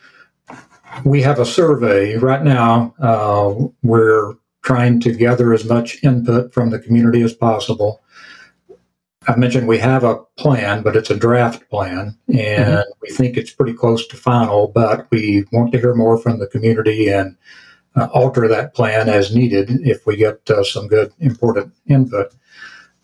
[1.05, 2.95] We have a survey right now.
[2.99, 4.35] Uh, we're
[4.67, 8.03] trying to gather as much input from the community as possible.
[9.29, 12.91] I mentioned we have a plan, but it's a draft plan, and mm-hmm.
[13.01, 14.67] we think it's pretty close to final.
[14.69, 17.37] But we want to hear more from the community and
[17.95, 22.35] uh, alter that plan as needed if we get uh, some good, important input.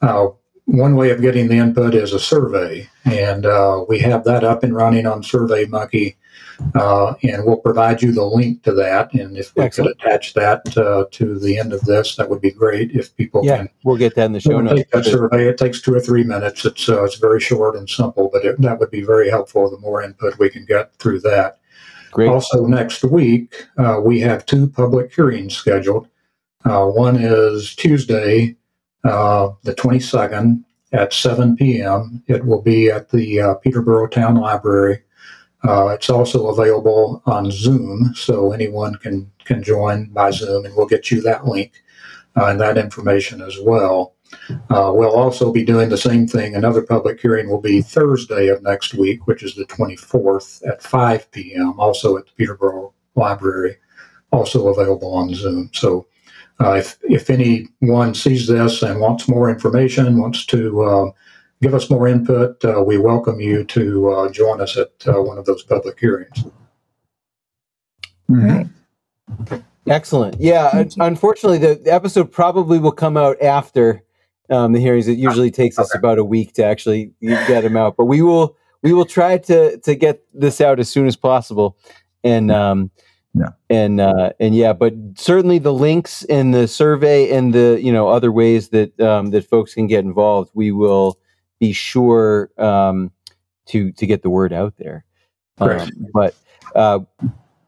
[0.01, 0.28] Uh,
[0.64, 4.64] one way of getting the input is a survey, and uh, we have that up
[4.64, 6.16] and running on SurveyMonkey,
[6.74, 9.12] uh, and we'll provide you the link to that.
[9.15, 9.99] And if we Excellent.
[9.99, 12.93] could attach that uh, to the end of this, that would be great.
[12.93, 14.81] If people yeah, can, we'll get that in the show notes.
[14.81, 15.49] Take that survey.
[15.49, 16.65] It takes two or three minutes.
[16.65, 19.70] It's uh, it's very short and simple, but it, that would be very helpful.
[19.70, 21.59] The more input we can get through that.
[22.11, 22.29] Great.
[22.29, 26.09] Also, next week uh, we have two public hearings scheduled.
[26.65, 28.57] Uh, one is Tuesday
[29.05, 30.62] uh, the 22nd
[30.93, 32.23] at 7 p.m.
[32.29, 35.03] It will be at the uh, Peterborough Town Library.
[35.64, 40.86] Uh, it's also available on Zoom, so anyone can can join by Zoom, and we'll
[40.86, 41.82] get you that link
[42.36, 44.14] uh, and that information as well.
[44.70, 46.55] Uh, we'll also be doing the same thing.
[46.55, 51.30] Another public hearing will be Thursday of next week, which is the 24th at 5
[51.30, 51.78] p.m.
[51.78, 53.76] Also at the Peterborough Library,
[54.30, 55.70] also available on Zoom.
[55.74, 56.06] So
[56.60, 61.10] uh, if, if anyone sees this and wants more information, wants to uh,
[61.62, 65.39] give us more input, uh, we welcome you to uh, join us at uh, one
[65.39, 66.44] of those public hearings.
[68.28, 69.56] Mm-hmm.
[69.89, 70.40] Excellent.
[70.40, 74.02] Yeah, unfortunately, the episode probably will come out after
[74.51, 75.06] um, the hearings.
[75.09, 78.56] It usually takes us about a week to actually get them out, but we will
[78.82, 81.76] we will try to to get this out as soon as possible.
[82.22, 82.90] And um,
[83.34, 83.48] yeah.
[83.70, 88.09] And uh, and yeah, but certainly the links and the survey and the you know
[88.09, 91.18] other ways that um, that folks can get involved, we will
[91.62, 93.12] be sure um,
[93.66, 95.05] to to get the word out there.
[95.59, 96.34] Um, but
[96.74, 96.98] uh,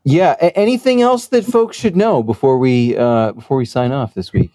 [0.02, 4.12] yeah, a- anything else that folks should know before we uh, before we sign off
[4.12, 4.50] this week?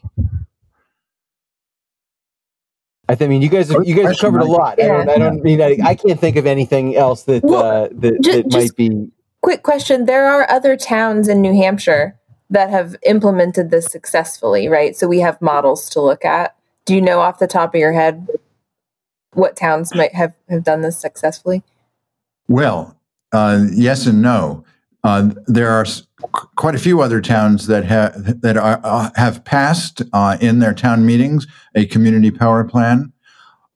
[3.07, 4.75] I, th- I mean, you guys have, you guys have covered a lot.
[4.77, 4.97] Yeah.
[4.97, 7.87] I, don't, I don't mean I, I, can't think of anything else that well, uh,
[7.93, 9.09] that, just, that might be
[9.41, 12.19] quick question there are other towns in new hampshire
[12.51, 16.55] that have implemented this successfully right so we have models to look at
[16.85, 18.27] do you know off the top of your head
[19.33, 21.63] what towns might have, have done this successfully?
[22.47, 22.99] Well
[23.31, 24.63] uh, yes and no.
[25.03, 25.85] Uh, there are
[26.55, 30.73] quite a few other towns that have that are, uh, have passed uh, in their
[30.73, 33.13] town meetings a community power plan.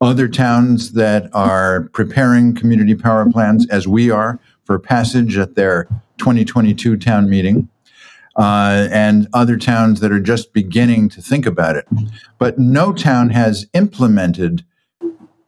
[0.01, 5.85] Other towns that are preparing community power plans as we are for passage at their
[6.17, 7.69] 2022 town meeting,
[8.35, 11.87] uh, and other towns that are just beginning to think about it.
[12.37, 14.65] But no town has implemented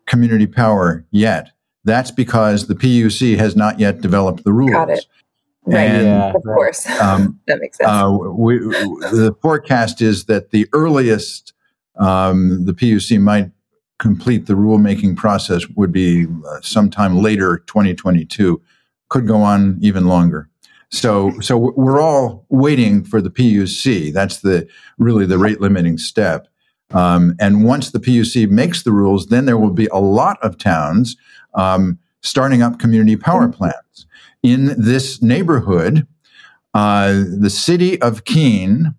[0.06, 1.52] community power yet.
[1.84, 4.72] That's because the PUC has not yet developed the rules.
[4.72, 5.06] Got it.
[5.66, 5.80] Right.
[5.80, 6.88] And, yeah, of course.
[7.02, 7.90] Um, that makes sense.
[7.90, 11.54] Uh, we, the forecast is that the earliest
[11.98, 13.52] um, the PUC might
[14.00, 18.62] complete the rulemaking process would be uh, sometime later 2022
[19.10, 20.50] could go on even longer.
[20.90, 24.14] So, so we're all waiting for the PUC.
[24.14, 24.68] That's the
[24.98, 26.48] really the rate limiting step.
[26.92, 30.58] Um, and once the PUC makes the rules, then there will be a lot of
[30.58, 31.18] towns
[31.56, 34.06] um, starting up community power plants
[34.44, 36.08] in this neighborhood.
[36.74, 38.94] Uh, the city of Keene,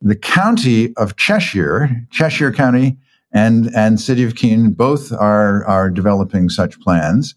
[0.00, 2.96] the county of Cheshire, Cheshire County,
[3.32, 7.34] and and city of Keene both are are developing such plans.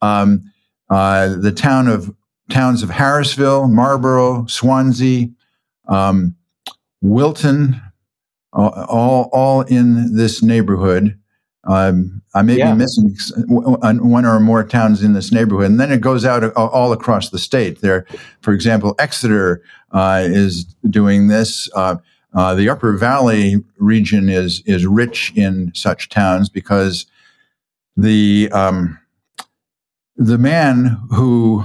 [0.00, 0.50] Um,
[0.88, 2.14] uh, the town of
[2.50, 5.32] towns of Harrisville, Marlborough, Swanzey,
[5.88, 6.36] um,
[7.00, 7.80] Wilton,
[8.52, 11.18] all all in this neighborhood.
[11.64, 12.72] Um, I may yeah.
[12.72, 13.16] be missing
[13.48, 17.38] one or more towns in this neighborhood, and then it goes out all across the
[17.38, 17.80] state.
[17.80, 18.04] There,
[18.40, 19.62] for example, Exeter
[19.92, 21.68] uh, is doing this.
[21.74, 21.96] Uh,
[22.34, 27.06] uh, the Upper Valley region is is rich in such towns because
[27.96, 28.98] the um,
[30.16, 31.64] the man who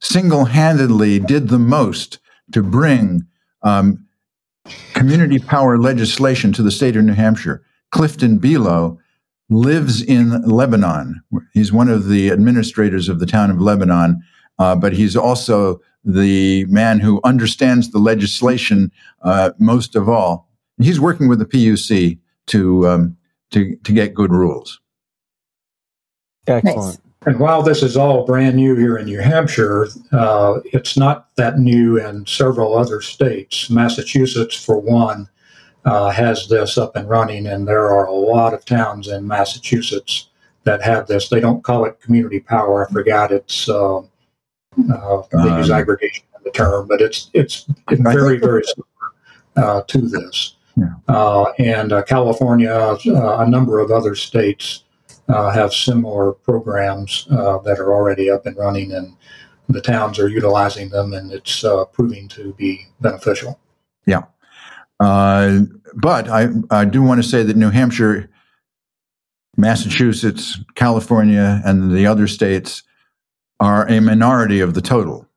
[0.00, 2.18] single handedly did the most
[2.52, 3.26] to bring
[3.62, 4.04] um,
[4.94, 7.62] community power legislation to the state of New Hampshire.
[7.90, 8.98] Clifton Below
[9.50, 11.22] lives in Lebanon.
[11.52, 14.22] He's one of the administrators of the town of Lebanon,
[14.58, 18.90] uh, but he's also the man who understands the legislation
[19.22, 20.48] uh, most of all.
[20.78, 23.16] He's working with the PUC to um,
[23.50, 24.80] to to get good rules.
[26.46, 26.76] Excellent.
[26.76, 26.98] Nice.
[27.24, 31.58] And while this is all brand new here in New Hampshire, uh, it's not that
[31.58, 33.70] new in several other states.
[33.70, 35.28] Massachusetts, for one,
[35.84, 40.30] uh, has this up and running, and there are a lot of towns in Massachusetts
[40.64, 41.28] that have this.
[41.28, 42.86] They don't call it community power.
[42.88, 44.02] I forgot it's uh, uh,
[44.76, 49.12] the Um, aggregation of the term, but it's it's very very similar
[49.56, 50.56] uh, to this.
[50.76, 50.94] Yeah.
[51.08, 54.84] Uh, and uh, California, uh, a number of other states
[55.28, 59.16] uh, have similar programs uh, that are already up and running, and
[59.68, 63.58] the towns are utilizing them, and it's uh, proving to be beneficial.
[64.06, 64.22] Yeah.
[65.00, 65.60] Uh,
[65.94, 68.30] but I, I do want to say that New Hampshire,
[69.56, 72.82] Massachusetts, California, and the other states
[73.60, 75.28] are a minority of the total.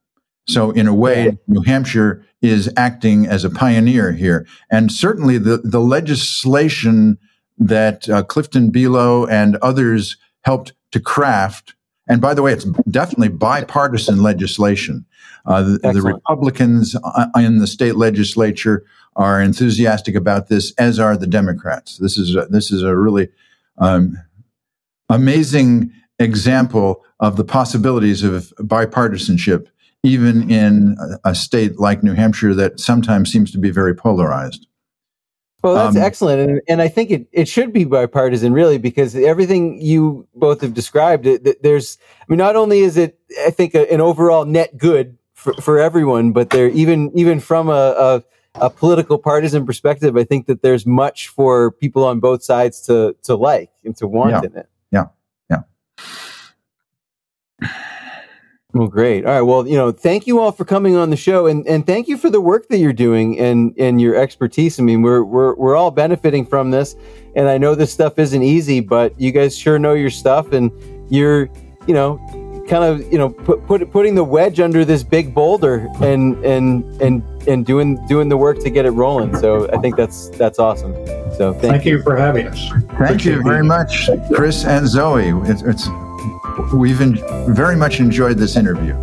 [0.48, 4.46] So, in a way, New Hampshire is acting as a pioneer here.
[4.70, 7.18] And certainly the, the legislation
[7.58, 11.76] that uh, Clifton Below and others helped to craft,
[12.08, 15.06] and by the way, it's definitely bipartisan legislation.
[15.46, 18.84] Uh, the, the Republicans uh, in the state legislature
[19.16, 21.98] are enthusiastic about this, as are the Democrats.
[21.98, 23.30] This is a, this is a really
[23.78, 24.18] um,
[25.10, 29.68] amazing example of the possibilities of bipartisanship,
[30.04, 34.68] even in a, a state like New Hampshire that sometimes seems to be very polarized.
[35.66, 39.16] Well, that's Um, excellent, and, and I think it, it should be bipartisan, really, because
[39.16, 43.74] everything you both have described, it, there's, I mean, not only is it, I think,
[43.74, 48.24] a, an overall net good for, for everyone, but there, even even from a, a
[48.62, 53.16] a political partisan perspective, I think that there's much for people on both sides to
[53.24, 54.42] to like and to want Yeah.
[54.44, 54.70] in it.
[54.92, 55.06] Yeah.
[57.62, 57.70] Yeah.
[58.76, 59.26] Well, great.
[59.26, 59.42] All right.
[59.42, 62.18] Well, you know, thank you all for coming on the show, and and thank you
[62.18, 64.78] for the work that you're doing and and your expertise.
[64.78, 66.94] I mean, we're we're we're all benefiting from this,
[67.38, 70.74] and I know this stuff isn't easy, but you guys sure know your stuff, and
[71.10, 71.50] you're,
[71.88, 72.18] you know,
[72.68, 76.84] kind of you know put, put putting the wedge under this big boulder and and
[77.02, 79.38] and and doing doing the work to get it rolling.
[79.38, 80.94] So I think that's that's awesome.
[81.38, 82.70] So thank, Thank you for having us.
[82.70, 85.30] Thank Appreciate you very much, Chris and Zoe.
[85.46, 85.88] It's, it's
[86.74, 87.20] we've en-
[87.54, 88.96] very much enjoyed this interview.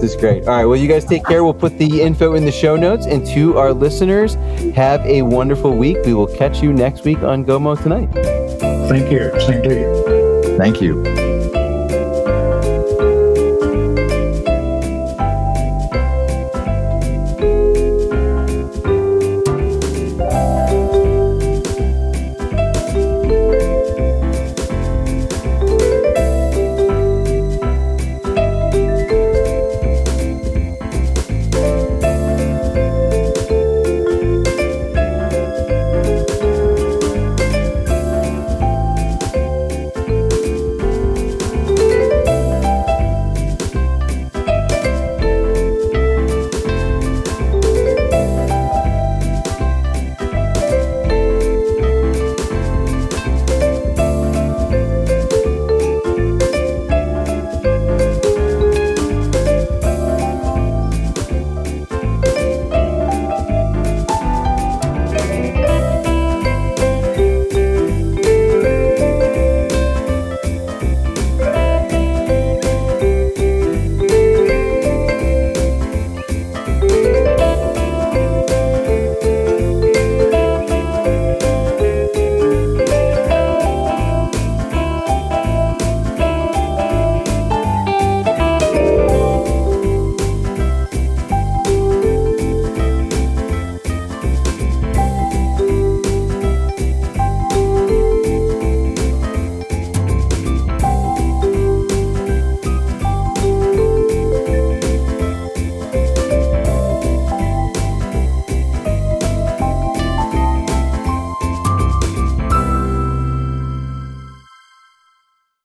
[0.00, 0.46] This is great.
[0.46, 0.64] All right.
[0.64, 1.42] Well, you guys take care.
[1.42, 3.06] We'll put the info in the show notes.
[3.06, 4.34] And to our listeners,
[4.74, 5.96] have a wonderful week.
[6.04, 8.10] We will catch you next week on GoMo Tonight.
[8.88, 9.30] Thank you.
[9.40, 10.56] Same to you.
[10.58, 11.25] Thank you.